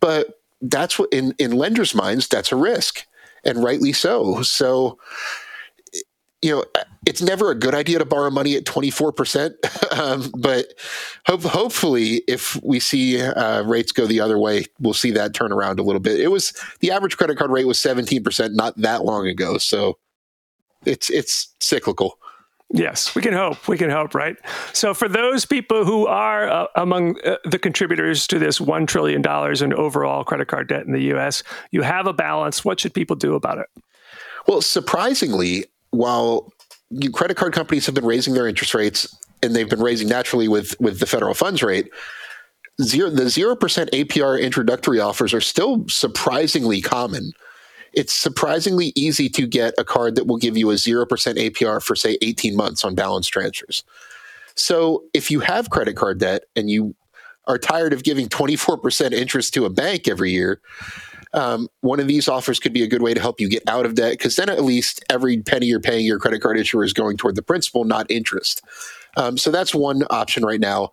But 0.00 0.40
that's 0.60 0.98
what 0.98 1.12
in, 1.12 1.34
in 1.38 1.52
lenders' 1.52 1.94
minds, 1.94 2.28
that's 2.28 2.52
a 2.52 2.56
risk, 2.56 3.04
and 3.44 3.64
rightly 3.64 3.92
so. 3.92 4.42
So 4.42 4.98
you 6.42 6.50
know, 6.50 6.64
it's 7.06 7.22
never 7.22 7.50
a 7.50 7.54
good 7.54 7.74
idea 7.74 7.98
to 7.98 8.04
borrow 8.04 8.30
money 8.30 8.54
at 8.56 8.64
24%. 8.64 9.52
um, 9.98 10.30
but 10.38 10.66
hope, 11.26 11.42
hopefully, 11.42 12.22
if 12.28 12.60
we 12.62 12.78
see 12.78 13.20
uh, 13.20 13.62
rates 13.62 13.92
go 13.92 14.06
the 14.06 14.20
other 14.20 14.38
way, 14.38 14.64
we'll 14.80 14.94
see 14.94 15.10
that 15.12 15.34
turn 15.34 15.52
around 15.52 15.80
a 15.80 15.82
little 15.82 16.00
bit. 16.00 16.20
It 16.20 16.28
was 16.28 16.52
the 16.80 16.90
average 16.90 17.16
credit 17.16 17.38
card 17.38 17.50
rate 17.50 17.66
was 17.66 17.78
17% 17.78 18.54
not 18.54 18.76
that 18.76 19.04
long 19.04 19.26
ago. 19.26 19.58
So 19.58 19.98
it's, 20.84 21.10
it's 21.10 21.54
cyclical. 21.60 22.18
Yes, 22.74 23.14
we 23.14 23.20
can 23.20 23.34
hope. 23.34 23.68
We 23.68 23.76
can 23.76 23.90
hope, 23.90 24.14
right? 24.14 24.34
So, 24.72 24.94
for 24.94 25.06
those 25.06 25.44
people 25.44 25.84
who 25.84 26.06
are 26.06 26.48
uh, 26.48 26.66
among 26.74 27.20
uh, 27.20 27.36
the 27.44 27.58
contributors 27.58 28.26
to 28.28 28.38
this 28.38 28.60
$1 28.60 28.86
trillion 28.86 29.22
in 29.62 29.74
overall 29.74 30.24
credit 30.24 30.48
card 30.48 30.68
debt 30.68 30.86
in 30.86 30.92
the 30.92 31.14
US, 31.14 31.42
you 31.70 31.82
have 31.82 32.06
a 32.06 32.14
balance. 32.14 32.64
What 32.64 32.80
should 32.80 32.94
people 32.94 33.14
do 33.14 33.34
about 33.34 33.58
it? 33.58 33.66
Well, 34.48 34.62
surprisingly, 34.62 35.66
while 35.90 36.50
credit 37.12 37.36
card 37.36 37.52
companies 37.52 37.86
have 37.86 37.94
been 37.94 38.06
raising 38.06 38.34
their 38.34 38.48
interest 38.48 38.74
rates 38.74 39.16
and 39.42 39.54
they've 39.54 39.68
been 39.68 39.82
raising 39.82 40.08
naturally 40.08 40.48
with 40.48 40.78
with 40.80 41.00
the 41.00 41.06
federal 41.06 41.34
funds 41.34 41.62
rate. 41.62 41.90
Zero 42.80 43.10
the 43.10 43.24
0% 43.24 43.56
APR 43.58 44.40
introductory 44.40 44.98
offers 44.98 45.34
are 45.34 45.40
still 45.40 45.86
surprisingly 45.88 46.80
common. 46.80 47.32
It's 47.92 48.14
surprisingly 48.14 48.92
easy 48.96 49.28
to 49.30 49.46
get 49.46 49.74
a 49.76 49.84
card 49.84 50.16
that 50.16 50.26
will 50.26 50.38
give 50.38 50.56
you 50.56 50.70
a 50.70 50.74
0% 50.74 51.06
APR 51.06 51.82
for 51.82 51.94
say 51.94 52.16
18 52.22 52.56
months 52.56 52.84
on 52.84 52.94
balance 52.94 53.28
transfers. 53.28 53.84
So 54.54 55.04
if 55.12 55.30
you 55.30 55.40
have 55.40 55.70
credit 55.70 55.96
card 55.96 56.18
debt 56.18 56.44
and 56.56 56.70
you 56.70 56.94
are 57.46 57.58
tired 57.58 57.92
of 57.92 58.04
giving 58.04 58.28
24% 58.28 59.12
interest 59.12 59.52
to 59.54 59.64
a 59.64 59.70
bank 59.70 60.08
every 60.08 60.30
year 60.30 60.60
um, 61.34 61.68
one 61.80 62.00
of 62.00 62.06
these 62.06 62.28
offers 62.28 62.60
could 62.60 62.72
be 62.72 62.82
a 62.82 62.88
good 62.88 63.02
way 63.02 63.14
to 63.14 63.20
help 63.20 63.40
you 63.40 63.48
get 63.48 63.62
out 63.66 63.86
of 63.86 63.94
debt 63.94 64.12
because 64.12 64.36
then 64.36 64.48
at 64.48 64.62
least 64.62 65.02
every 65.08 65.40
penny 65.40 65.66
you're 65.66 65.80
paying 65.80 66.04
your 66.04 66.18
credit 66.18 66.42
card 66.42 66.58
issuer 66.58 66.84
is 66.84 66.92
going 66.92 67.16
toward 67.16 67.36
the 67.36 67.42
principal, 67.42 67.84
not 67.84 68.10
interest. 68.10 68.62
Um, 69.16 69.38
so 69.38 69.50
that's 69.50 69.74
one 69.74 70.02
option 70.10 70.44
right 70.44 70.60
now. 70.60 70.90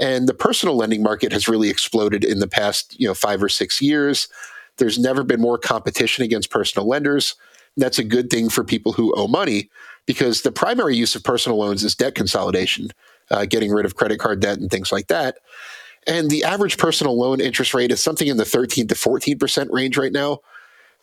And 0.00 0.26
the 0.26 0.34
personal 0.34 0.76
lending 0.76 1.02
market 1.02 1.32
has 1.32 1.48
really 1.48 1.68
exploded 1.68 2.24
in 2.24 2.38
the 2.38 2.48
past, 2.48 2.98
you 2.98 3.06
know, 3.06 3.14
five 3.14 3.42
or 3.42 3.48
six 3.48 3.80
years. 3.80 4.28
There's 4.78 4.98
never 4.98 5.22
been 5.22 5.40
more 5.40 5.58
competition 5.58 6.24
against 6.24 6.50
personal 6.50 6.88
lenders. 6.88 7.34
That's 7.76 7.98
a 7.98 8.04
good 8.04 8.30
thing 8.30 8.48
for 8.48 8.64
people 8.64 8.92
who 8.92 9.14
owe 9.14 9.28
money 9.28 9.70
because 10.06 10.42
the 10.42 10.52
primary 10.52 10.96
use 10.96 11.14
of 11.14 11.22
personal 11.22 11.58
loans 11.58 11.84
is 11.84 11.94
debt 11.94 12.14
consolidation, 12.14 12.88
uh, 13.30 13.44
getting 13.44 13.70
rid 13.70 13.86
of 13.86 13.96
credit 13.96 14.18
card 14.18 14.40
debt 14.40 14.58
and 14.58 14.70
things 14.70 14.90
like 14.90 15.08
that. 15.08 15.36
And 16.06 16.30
the 16.30 16.44
average 16.44 16.78
personal 16.78 17.16
loan 17.18 17.40
interest 17.40 17.74
rate 17.74 17.92
is 17.92 18.02
something 18.02 18.26
in 18.26 18.36
the 18.36 18.44
13 18.44 18.88
to 18.88 18.94
14% 18.94 19.68
range 19.70 19.96
right 19.96 20.12
now. 20.12 20.38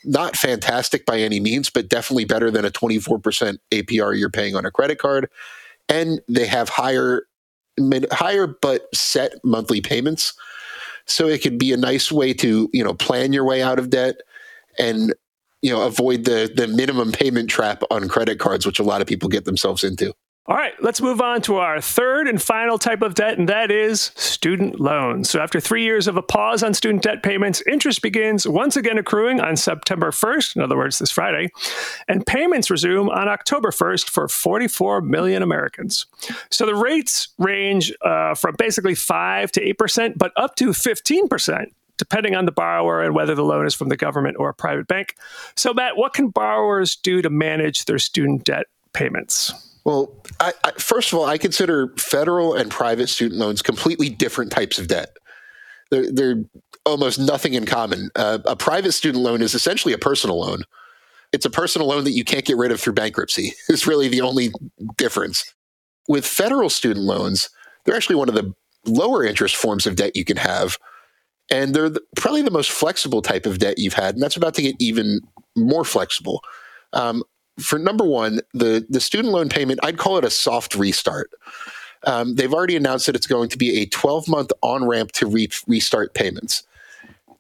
Not 0.04 0.36
fantastic 0.36 1.06
by 1.06 1.20
any 1.20 1.40
means, 1.40 1.70
but 1.70 1.90
definitely 1.90 2.26
better 2.26 2.52
than 2.52 2.66
a 2.66 2.72
24% 2.72 3.58
APR 3.72 4.18
you're 4.18 4.30
paying 4.30 4.56
on 4.56 4.66
a 4.66 4.72
credit 4.72 4.98
card. 4.98 5.30
And 5.88 6.22
they 6.28 6.46
have 6.48 6.70
higher, 6.70 7.24
higher 8.12 8.48
but 8.48 8.94
set 8.94 9.34
monthly 9.44 9.82
payments. 9.82 10.34
So 11.06 11.28
it 11.28 11.42
can 11.42 11.58
be 11.58 11.74
a 11.74 11.78
nice 11.78 12.12
way 12.12 12.34
to, 12.36 12.70
you 12.72 12.84
know, 12.84 12.94
plan 12.94 13.34
your 13.34 13.44
way 13.44 13.62
out 13.62 13.80
of 13.80 13.90
debt 13.90 14.22
and, 14.78 15.14
you 15.62 15.72
know, 15.72 15.82
avoid 15.82 16.26
the 16.26 16.52
the 16.54 16.68
minimum 16.68 17.12
payment 17.12 17.50
trap 17.50 17.84
on 17.90 18.08
credit 18.08 18.40
cards, 18.40 18.66
which 18.66 18.80
a 18.80 18.84
lot 18.84 19.02
of 19.02 19.08
people 19.08 19.28
get 19.28 19.46
themselves 19.46 19.84
into. 19.84 20.14
All 20.50 20.56
right, 20.56 20.74
let's 20.82 21.00
move 21.00 21.22
on 21.22 21.44
to 21.44 21.58
our 21.58 21.80
third 21.80 22.28
and 22.28 22.42
final 22.42 22.80
type 22.80 23.04
of 23.04 23.14
debt, 23.14 23.38
and 23.38 23.48
that 23.50 23.70
is 23.70 24.12
student 24.16 24.80
loans. 24.80 25.30
So, 25.30 25.40
after 25.40 25.60
three 25.60 25.84
years 25.84 26.08
of 26.08 26.18
a 26.18 26.24
pause 26.24 26.64
on 26.64 26.74
student 26.74 27.04
debt 27.04 27.22
payments, 27.22 27.62
interest 27.68 28.02
begins 28.02 28.48
once 28.48 28.76
again 28.76 28.98
accruing 28.98 29.40
on 29.40 29.56
September 29.56 30.10
1st, 30.10 30.56
in 30.56 30.64
other 30.64 30.76
words, 30.76 30.98
this 30.98 31.12
Friday, 31.12 31.50
and 32.08 32.26
payments 32.26 32.72
resume 32.72 33.10
on 33.10 33.28
October 33.28 33.70
1st 33.70 34.10
for 34.10 34.28
44 34.28 35.02
million 35.02 35.44
Americans. 35.44 36.08
So, 36.50 36.66
the 36.66 36.74
rates 36.74 37.28
range 37.38 37.94
uh, 38.02 38.34
from 38.34 38.56
basically 38.58 38.96
5 38.96 39.52
to 39.52 39.74
8%, 39.76 40.18
but 40.18 40.32
up 40.36 40.56
to 40.56 40.70
15% 40.70 41.66
depending 41.98 42.34
on 42.34 42.46
the 42.46 42.52
borrower 42.52 43.04
and 43.04 43.14
whether 43.14 43.36
the 43.36 43.44
loan 43.44 43.68
is 43.68 43.76
from 43.76 43.90
the 43.90 43.98
government 43.98 44.38
or 44.40 44.50
a 44.50 44.54
private 44.54 44.88
bank. 44.88 45.16
So, 45.56 45.76
Matt, 45.76 45.96
what 45.96 46.14
can 46.14 46.30
borrowers 46.30 46.96
do 46.96 47.22
to 47.22 47.30
manage 47.30 47.86
their 47.86 48.00
student 48.00 48.46
debt 48.46 48.66
payments? 48.94 49.69
Well, 49.90 50.14
I, 50.40 50.54
I, 50.64 50.72
first 50.74 51.12
of 51.12 51.18
all, 51.18 51.26
I 51.26 51.40
consider 51.40 51.92
federal 51.98 52.54
and 52.54 52.70
private 52.70 53.08
student 53.08 53.40
loans 53.40 53.64
completely 53.64 54.08
different 54.08 54.52
types 54.52 54.78
of 54.78 54.88
debt. 54.88 55.18
They're, 55.90 56.12
they're 56.12 56.44
almost 56.86 57.18
nothing 57.18 57.56
in 57.56 57.66
common. 57.66 58.12
Uh, 58.16 58.38
a 58.46 58.56
private 58.56 58.92
student 58.92 59.24
loan 59.24 59.42
is 59.42 59.56
essentially 59.56 59.92
a 59.92 59.98
personal 59.98 60.42
loan. 60.42 60.62
It's 61.34 61.48
a 61.48 61.50
personal 61.50 61.88
loan 61.88 62.04
that 62.04 62.12
you 62.12 62.24
can't 62.24 62.46
get 62.46 62.56
rid 62.56 62.72
of 62.72 62.80
through 62.80 62.94
bankruptcy. 62.94 63.54
Is 63.70 63.88
really 63.88 64.08
the 64.08 64.22
only 64.22 64.52
difference. 64.96 65.56
With 66.08 66.24
federal 66.24 66.70
student 66.70 67.04
loans, 67.08 67.50
they're 67.84 67.96
actually 67.96 68.18
one 68.18 68.30
of 68.30 68.36
the 68.36 68.54
lower 68.86 69.24
interest 69.26 69.56
forms 69.56 69.88
of 69.88 69.96
debt 69.96 70.16
you 70.16 70.24
can 70.24 70.38
have, 70.38 70.78
and 71.50 71.74
they're 71.74 71.90
the, 71.90 72.02
probably 72.16 72.44
the 72.44 72.52
most 72.52 72.70
flexible 72.70 73.24
type 73.24 73.48
of 73.48 73.58
debt 73.58 73.80
you've 73.80 73.94
had, 73.94 74.14
and 74.14 74.22
that's 74.22 74.38
about 74.38 74.54
to 74.54 74.62
get 74.62 74.76
even 74.80 75.20
more 75.56 75.84
flexible. 75.84 76.42
Um, 76.94 77.24
for 77.60 77.80
number 77.80 78.04
one, 78.04 78.42
the 78.54 78.86
the 78.90 79.00
student 79.00 79.34
loan 79.34 79.50
payment, 79.50 79.80
I'd 79.84 79.98
call 79.98 80.18
it 80.18 80.26
a 80.26 80.30
soft 80.30 80.76
restart. 80.76 81.32
Um, 82.06 82.36
they've 82.36 82.54
already 82.54 82.76
announced 82.76 83.08
that 83.08 83.16
it's 83.16 83.28
going 83.28 83.50
to 83.50 83.58
be 83.58 83.82
a 83.82 83.86
12 83.86 84.28
month 84.28 84.52
on 84.62 84.86
ramp 84.86 85.12
to 85.14 85.28
re- 85.28 85.50
restart 85.68 86.14
payments 86.14 86.64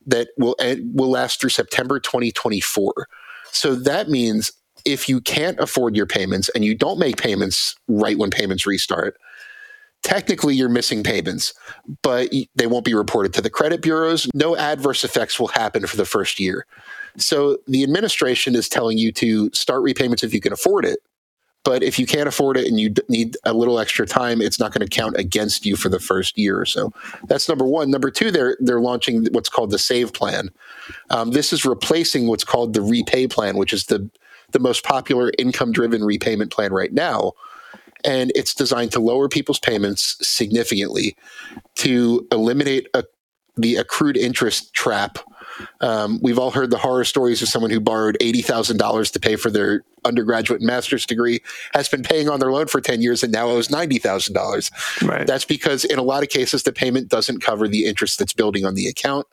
that 0.06 0.30
will 0.38 0.56
will 0.94 1.10
last 1.10 1.40
through 1.40 1.52
September 1.52 2.00
2024. 2.00 3.08
So 3.52 3.76
that 3.76 4.10
means 4.10 4.52
if 4.86 5.10
you 5.10 5.22
can't 5.22 5.60
afford 5.60 5.96
your 5.96 6.06
payments 6.06 6.50
and 6.50 6.64
you 6.64 6.76
don't 6.76 7.00
make 7.00 7.18
payments 7.18 7.76
right 7.88 8.18
when 8.18 8.30
payments 8.30 8.66
restart, 8.66 9.18
technically 10.04 10.56
you're 10.56 10.70
missing 10.70 11.04
payments, 11.04 11.54
but 12.02 12.30
they 12.56 12.68
won't 12.68 12.86
be 12.86 12.94
reported 12.94 13.34
to 13.34 13.42
the 13.42 13.50
credit 13.50 13.82
bureaus. 13.82 14.28
No 14.34 14.56
adverse 14.56 15.04
effects 15.04 15.40
will 15.40 15.48
happen 15.48 15.86
for 15.86 15.98
the 15.98 16.06
first 16.06 16.40
year. 16.40 16.66
So 17.20 17.58
the 17.68 17.84
administration 17.84 18.56
is 18.56 18.70
telling 18.70 18.98
you 18.98 19.12
to 19.14 19.50
start 19.54 19.84
repayments 19.84 20.24
if 20.24 20.34
you 20.34 20.42
can 20.42 20.54
afford 20.54 20.86
it. 20.86 21.00
But 21.66 21.84
if 21.84 22.00
you 22.00 22.06
can't 22.06 22.28
afford 22.28 22.58
it 22.58 22.68
and 22.68 22.80
you 22.80 22.94
need 23.10 23.36
a 23.44 23.54
little 23.54 23.80
extra 23.80 24.08
time, 24.08 24.42
it's 24.42 24.60
not 24.60 24.72
going 24.72 24.88
to 24.88 24.96
count 24.96 25.18
against 25.18 25.66
you 25.66 25.76
for 25.76 25.90
the 25.90 26.00
first 26.00 26.38
year 26.38 26.60
or 26.60 26.66
so. 26.66 26.94
That's 27.28 27.50
number 27.50 27.66
one. 27.66 27.92
Number 27.92 28.10
two, 28.10 28.32
they're 28.32 28.58
they're 28.62 28.80
launching 28.80 29.28
what's 29.34 29.50
called 29.50 29.72
the 29.72 29.78
Save 29.78 30.14
Plan. 30.14 30.50
Um, 31.10 31.32
this 31.32 31.52
is 31.52 31.66
replacing 31.66 32.28
what's 32.28 32.46
called 32.46 32.74
the 32.74 32.80
REPAYE 32.80 33.30
Plan, 33.30 33.58
which 33.58 33.74
is 33.74 33.86
the 33.86 34.10
the 34.52 34.60
most 34.60 34.84
popular 34.84 35.32
income 35.38 35.72
driven 35.72 36.04
repayment 36.04 36.52
plan 36.52 36.74
right 36.74 36.94
now. 36.94 37.34
And 38.04 38.32
it's 38.34 38.54
designed 38.54 38.92
to 38.94 39.00
lower 39.00 39.28
people's 39.28 39.60
payments 39.60 40.18
significantly 40.22 41.16
to 41.76 42.26
eliminate 42.32 42.88
a, 42.94 43.04
the 43.58 43.76
accrued 43.76 44.18
interest 44.18 44.74
trap 44.74 45.20
um, 45.82 46.20
we've 46.22 46.40
all 46.40 46.52
heard 46.52 46.72
the 46.72 46.78
horror 46.78 47.04
stories 47.04 47.42
of 47.42 47.48
someone 47.48 47.72
who 47.72 47.80
borrowed 47.80 48.18
$80,000 48.20 49.12
to 49.12 49.20
pay 49.20 49.36
for 49.36 49.50
their 49.50 49.84
undergraduate 50.06 50.62
and 50.62 50.68
master's 50.68 51.06
degree, 51.06 51.40
has 51.74 51.90
been 51.90 52.04
paying 52.04 52.30
on 52.30 52.40
their 52.40 52.52
loan 52.52 52.68
for 52.68 52.82
10 52.82 53.02
years 53.02 53.24
and 53.24 53.34
now 53.34 53.48
owes 53.48 53.68
$90,000. 53.68 55.08
Right. 55.08 55.28
That's 55.28 55.46
because 55.46 55.86
in 55.86 56.00
a 56.00 56.04
lot 56.04 56.24
of 56.24 56.30
cases, 56.30 56.64
the 56.64 56.72
payment 56.72 57.10
doesn't 57.10 57.42
cover 57.42 57.68
the 57.68 57.86
interest 57.86 58.20
that's 58.20 58.34
building 58.34 58.66
on 58.66 58.76
the 58.76 58.88
account 58.88 59.28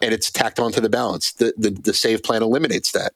and 0.00 0.14
it's 0.14 0.30
tacked 0.30 0.58
onto 0.58 0.80
the 0.80 0.88
balance. 0.88 1.32
The, 1.32 1.52
the, 1.56 1.70
the 1.70 1.94
save 1.94 2.22
plan 2.22 2.42
eliminates 2.42 2.92
that. 2.92 3.12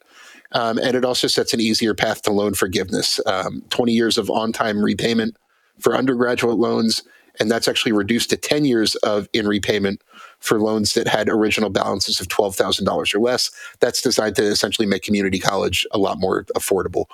Um, 0.53 0.79
and 0.79 0.95
it 0.95 1.05
also 1.05 1.29
sets 1.29 1.55
an 1.55 1.61
easier 1.61 1.95
path 1.95 2.23
to 2.23 2.33
loan 2.33 2.55
forgiveness. 2.55 3.21
Um, 3.27 3.63
20 3.71 3.93
years 3.93 4.19
of 4.19 4.29
on 4.31 4.53
time 4.53 4.85
repayment 4.85 5.37
for 5.79 5.97
undergraduate 5.97 6.59
loans 6.59 7.03
and 7.41 7.51
that's 7.51 7.69
actually 7.69 7.93
reduced 7.93 8.31
to 8.31 8.37
10 8.37 8.65
years 8.65 8.95
of 8.97 9.29
in 9.33 9.47
repayment 9.47 10.03
for 10.43 10.61
loans 10.61 10.95
that 10.95 11.07
had 11.07 11.29
original 11.29 11.71
balances 11.71 12.21
of 12.21 12.29
$12,000 12.29 13.15
or 13.15 13.21
less. 13.21 13.51
That's 13.81 14.03
designed 14.03 14.37
to 14.37 14.43
essentially 14.43 14.87
make 14.87 15.03
community 15.03 15.39
college 15.39 15.87
a 15.93 15.99
lot 15.99 16.19
more 16.19 16.45
affordable. 16.57 17.07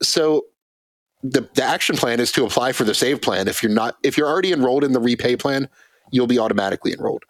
So 0.00 0.46
the, 1.22 1.48
the 1.54 1.64
action 1.64 1.96
plan 1.96 2.20
is 2.20 2.32
to 2.32 2.46
apply 2.46 2.72
for 2.72 2.84
the 2.84 2.94
save 2.94 3.20
plan. 3.20 3.48
If 3.48 3.62
you're 3.62 3.72
not 3.72 3.96
if 4.02 4.16
you're 4.16 4.28
already 4.28 4.52
enrolled 4.52 4.84
in 4.84 4.92
the 4.92 5.00
repay 5.00 5.36
plan, 5.36 5.68
you'll 6.10 6.26
be 6.26 6.38
automatically 6.38 6.92
enrolled. 6.92 7.24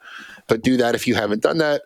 But 0.47 0.63
do 0.63 0.77
that 0.77 0.95
if 0.95 1.07
you 1.07 1.15
haven't 1.15 1.43
done 1.43 1.59
that 1.59 1.83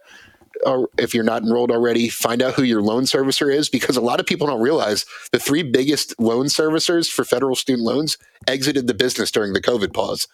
or 0.67 0.89
if 0.99 1.15
you're 1.15 1.25
not 1.25 1.43
enrolled 1.43 1.71
already, 1.71 2.09
find 2.09 2.43
out 2.43 2.55
who 2.55 2.63
your 2.63 2.83
loan 2.83 3.05
servicer 3.05 3.53
is 3.53 3.69
because 3.69 3.97
a 3.97 4.01
lot 4.01 4.21
of 4.21 4.27
people 4.27 4.47
don't 4.47 4.61
realize 4.61 5.05
the 5.33 5.39
three 5.39 5.63
biggest 5.63 6.19
loan 6.21 6.47
servicers 6.47 7.09
for 7.11 7.25
federal 7.25 7.57
student 7.57 7.85
loans 7.85 8.19
exited 8.47 8.87
the 8.87 8.95
business 8.95 9.31
during 9.31 9.53
the 9.53 9.61
COVID 9.61 9.93
pause. 9.93 10.29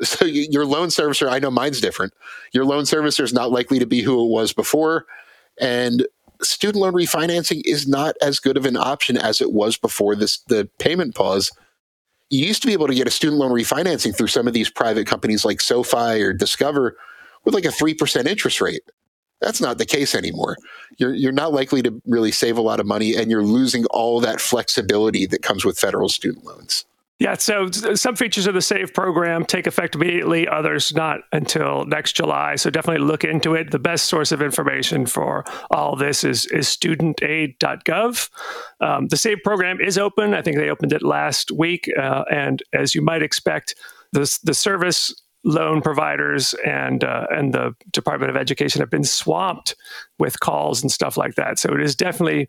So 0.04 0.24
your 0.24 0.64
loan 0.64 0.88
servicer, 0.88 1.30
I 1.30 1.38
know 1.38 1.50
mine's 1.50 1.80
different. 1.80 2.14
Your 2.52 2.64
loan 2.64 2.84
servicer 2.84 3.22
is 3.22 3.34
not 3.34 3.50
likely 3.50 3.78
to 3.78 3.86
be 3.86 4.00
who 4.00 4.24
it 4.24 4.30
was 4.30 4.52
before. 4.54 5.04
And 5.60 6.06
student 6.42 6.82
loan 6.82 6.94
refinancing 6.94 7.62
is 7.66 7.86
not 7.86 8.16
as 8.22 8.38
good 8.38 8.56
of 8.56 8.64
an 8.64 8.76
option 8.76 9.18
as 9.18 9.42
it 9.42 9.52
was 9.52 9.76
before 9.76 10.16
this 10.16 10.38
the 10.48 10.68
payment 10.78 11.14
pause. 11.14 11.50
You 12.30 12.46
used 12.46 12.62
to 12.62 12.66
be 12.66 12.72
able 12.72 12.86
to 12.86 12.94
get 12.94 13.08
a 13.08 13.10
student 13.10 13.40
loan 13.40 13.52
refinancing 13.52 14.16
through 14.16 14.28
some 14.28 14.46
of 14.46 14.54
these 14.54 14.70
private 14.70 15.06
companies 15.06 15.44
like 15.44 15.60
SoFi 15.60 16.22
or 16.22 16.32
Discover 16.32 16.96
with 17.44 17.54
like 17.54 17.64
a 17.64 17.68
3% 17.68 18.26
interest 18.26 18.60
rate. 18.60 18.82
That's 19.40 19.60
not 19.60 19.78
the 19.78 19.86
case 19.86 20.14
anymore. 20.14 20.56
You're 20.98 21.14
you're 21.14 21.32
not 21.32 21.52
likely 21.52 21.82
to 21.82 22.00
really 22.06 22.30
save 22.30 22.58
a 22.58 22.62
lot 22.62 22.78
of 22.78 22.86
money, 22.86 23.16
and 23.16 23.30
you're 23.30 23.42
losing 23.42 23.86
all 23.86 24.20
that 24.20 24.40
flexibility 24.40 25.24
that 25.26 25.42
comes 25.42 25.64
with 25.64 25.78
federal 25.78 26.10
student 26.10 26.44
loans. 26.44 26.84
Yeah, 27.20 27.34
so 27.34 27.70
some 27.70 28.16
features 28.16 28.46
of 28.46 28.54
the 28.54 28.62
SAVE 28.62 28.94
program 28.94 29.44
take 29.44 29.66
effect 29.66 29.94
immediately, 29.94 30.48
others 30.48 30.94
not 30.94 31.20
until 31.32 31.84
next 31.84 32.14
July. 32.14 32.56
So 32.56 32.70
definitely 32.70 33.06
look 33.06 33.24
into 33.24 33.54
it. 33.54 33.72
The 33.72 33.78
best 33.78 34.06
source 34.06 34.32
of 34.32 34.40
information 34.40 35.04
for 35.04 35.44
all 35.70 35.96
this 35.96 36.24
is, 36.24 36.46
is 36.46 36.66
studentaid.gov. 36.66 38.30
Um, 38.80 39.08
the 39.08 39.18
SAVE 39.18 39.36
program 39.44 39.82
is 39.82 39.98
open. 39.98 40.32
I 40.32 40.40
think 40.40 40.56
they 40.56 40.70
opened 40.70 40.94
it 40.94 41.02
last 41.02 41.50
week. 41.50 41.90
Uh, 41.94 42.24
and 42.32 42.62
as 42.72 42.94
you 42.94 43.02
might 43.02 43.22
expect, 43.22 43.74
the, 44.12 44.38
the 44.42 44.54
service 44.54 45.14
loan 45.44 45.82
providers 45.82 46.54
and 46.66 47.02
uh, 47.02 47.26
and 47.30 47.54
the 47.54 47.74
Department 47.92 48.28
of 48.28 48.36
Education 48.36 48.80
have 48.80 48.90
been 48.90 49.04
swamped 49.04 49.74
with 50.18 50.40
calls 50.40 50.82
and 50.82 50.92
stuff 50.92 51.16
like 51.16 51.34
that. 51.36 51.58
So 51.58 51.72
it 51.72 51.80
is 51.80 51.96
definitely 51.96 52.46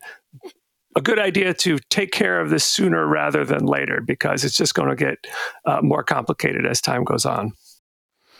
a 0.96 1.00
good 1.00 1.18
idea 1.18 1.54
to 1.54 1.78
take 1.90 2.12
care 2.12 2.40
of 2.40 2.50
this 2.50 2.64
sooner 2.64 3.06
rather 3.06 3.44
than 3.44 3.64
later 3.66 4.00
because 4.00 4.44
it's 4.44 4.56
just 4.56 4.74
going 4.74 4.88
to 4.88 4.96
get 4.96 5.26
uh, 5.64 5.80
more 5.82 6.02
complicated 6.02 6.66
as 6.66 6.80
time 6.80 7.04
goes 7.04 7.24
on. 7.24 7.52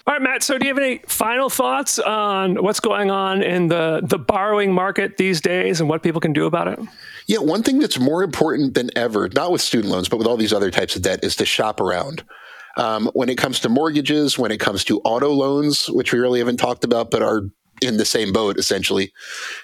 All 0.04 0.14
right, 0.14 0.22
Matt. 0.22 0.42
So, 0.42 0.58
do 0.58 0.66
you 0.66 0.74
have 0.74 0.82
any 0.82 1.00
final 1.06 1.48
thoughts 1.48 2.00
on 2.00 2.60
what's 2.60 2.80
going 2.80 3.12
on 3.12 3.40
in 3.40 3.68
the 3.68 4.00
the 4.02 4.18
borrowing 4.18 4.72
market 4.72 5.16
these 5.16 5.40
days 5.40 5.80
and 5.80 5.88
what 5.88 6.02
people 6.02 6.20
can 6.20 6.32
do 6.32 6.46
about 6.46 6.66
it? 6.66 6.80
Yeah, 7.28 7.38
one 7.38 7.62
thing 7.62 7.78
that's 7.78 8.00
more 8.00 8.24
important 8.24 8.74
than 8.74 8.90
ever, 8.96 9.28
not 9.28 9.52
with 9.52 9.60
student 9.60 9.92
loans, 9.92 10.08
but 10.08 10.16
with 10.16 10.26
all 10.26 10.36
these 10.36 10.52
other 10.52 10.72
types 10.72 10.96
of 10.96 11.02
debt, 11.02 11.22
is 11.22 11.36
to 11.36 11.46
shop 11.46 11.80
around. 11.80 12.24
Um, 12.76 13.10
when 13.14 13.28
it 13.28 13.38
comes 13.38 13.60
to 13.60 13.68
mortgages, 13.68 14.36
when 14.36 14.50
it 14.50 14.58
comes 14.58 14.82
to 14.86 14.98
auto 15.02 15.30
loans, 15.30 15.88
which 15.88 16.12
we 16.12 16.18
really 16.18 16.40
haven't 16.40 16.56
talked 16.56 16.82
about, 16.82 17.12
but 17.12 17.22
are 17.22 17.42
in 17.82 17.96
the 17.96 18.04
same 18.04 18.32
boat 18.32 18.58
essentially. 18.58 19.12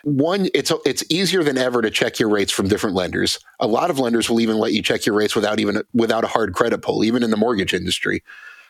One, 0.02 0.48
it's 0.54 0.72
it's 0.84 1.04
easier 1.10 1.42
than 1.42 1.58
ever 1.58 1.82
to 1.82 1.90
check 1.90 2.18
your 2.18 2.28
rates 2.28 2.52
from 2.52 2.68
different 2.68 2.96
lenders. 2.96 3.38
A 3.60 3.66
lot 3.66 3.90
of 3.90 3.98
lenders 3.98 4.28
will 4.28 4.40
even 4.40 4.58
let 4.58 4.72
you 4.72 4.82
check 4.82 5.06
your 5.06 5.14
rates 5.14 5.34
without 5.34 5.60
even 5.60 5.82
without 5.94 6.24
a 6.24 6.28
hard 6.28 6.54
credit 6.54 6.82
pull, 6.82 7.04
even 7.04 7.22
in 7.22 7.30
the 7.30 7.36
mortgage 7.36 7.74
industry. 7.74 8.22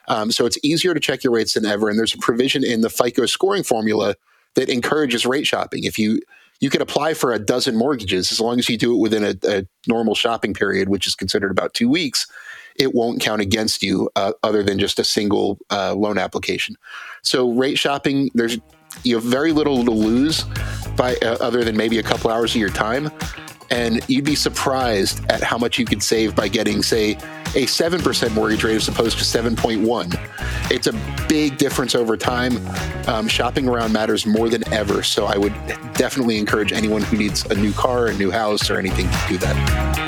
Um, 0.08 0.30
so 0.32 0.46
it's 0.46 0.58
easier 0.62 0.94
to 0.94 1.00
check 1.00 1.22
your 1.22 1.32
rates 1.32 1.54
than 1.54 1.66
ever. 1.66 1.88
And 1.88 1.98
there's 1.98 2.14
a 2.14 2.18
provision 2.18 2.64
in 2.64 2.80
the 2.80 2.90
FICO 2.90 3.26
scoring 3.26 3.62
formula 3.62 4.14
that 4.54 4.70
encourages 4.70 5.26
rate 5.26 5.46
shopping. 5.46 5.84
If 5.84 5.98
you 5.98 6.20
you 6.60 6.70
can 6.70 6.82
apply 6.82 7.14
for 7.14 7.32
a 7.32 7.38
dozen 7.38 7.76
mortgages 7.76 8.32
as 8.32 8.40
long 8.40 8.58
as 8.58 8.68
you 8.68 8.76
do 8.76 8.92
it 8.94 8.98
within 8.98 9.24
a, 9.24 9.34
a 9.44 9.66
normal 9.86 10.14
shopping 10.14 10.54
period, 10.54 10.88
which 10.88 11.06
is 11.06 11.14
considered 11.14 11.52
about 11.52 11.74
two 11.74 11.88
weeks 11.88 12.26
it 12.78 12.94
won't 12.94 13.20
count 13.20 13.42
against 13.42 13.82
you 13.82 14.08
uh, 14.16 14.32
other 14.42 14.62
than 14.62 14.78
just 14.78 14.98
a 14.98 15.04
single 15.04 15.58
uh, 15.70 15.94
loan 15.94 16.16
application. 16.16 16.76
So 17.22 17.50
rate 17.50 17.78
shopping, 17.78 18.30
there's 18.34 18.58
you 19.04 19.16
have 19.16 19.24
very 19.24 19.52
little 19.52 19.84
to 19.84 19.90
lose 19.90 20.44
by 20.96 21.16
uh, 21.16 21.36
other 21.40 21.64
than 21.64 21.76
maybe 21.76 21.98
a 21.98 22.02
couple 22.02 22.30
hours 22.30 22.54
of 22.54 22.60
your 22.60 22.70
time. 22.70 23.10
And 23.70 24.00
you'd 24.08 24.24
be 24.24 24.34
surprised 24.34 25.24
at 25.30 25.42
how 25.42 25.58
much 25.58 25.78
you 25.78 25.84
could 25.84 26.02
save 26.02 26.34
by 26.34 26.48
getting, 26.48 26.82
say, 26.82 27.12
a 27.54 27.66
7% 27.66 28.34
mortgage 28.34 28.64
rate 28.64 28.76
as 28.76 28.88
opposed 28.88 29.18
to 29.18 29.24
7.1. 29.24 30.70
It's 30.70 30.86
a 30.86 31.26
big 31.28 31.58
difference 31.58 31.94
over 31.94 32.16
time. 32.16 32.58
Um, 33.06 33.28
shopping 33.28 33.68
around 33.68 33.92
matters 33.92 34.26
more 34.26 34.48
than 34.48 34.66
ever. 34.72 35.02
So 35.02 35.26
I 35.26 35.36
would 35.36 35.54
definitely 35.94 36.38
encourage 36.38 36.72
anyone 36.72 37.02
who 37.02 37.18
needs 37.18 37.44
a 37.46 37.54
new 37.54 37.72
car, 37.72 38.06
a 38.06 38.14
new 38.14 38.30
house, 38.30 38.70
or 38.70 38.78
anything 38.78 39.08
to 39.10 39.24
do 39.28 39.38
that. 39.38 40.07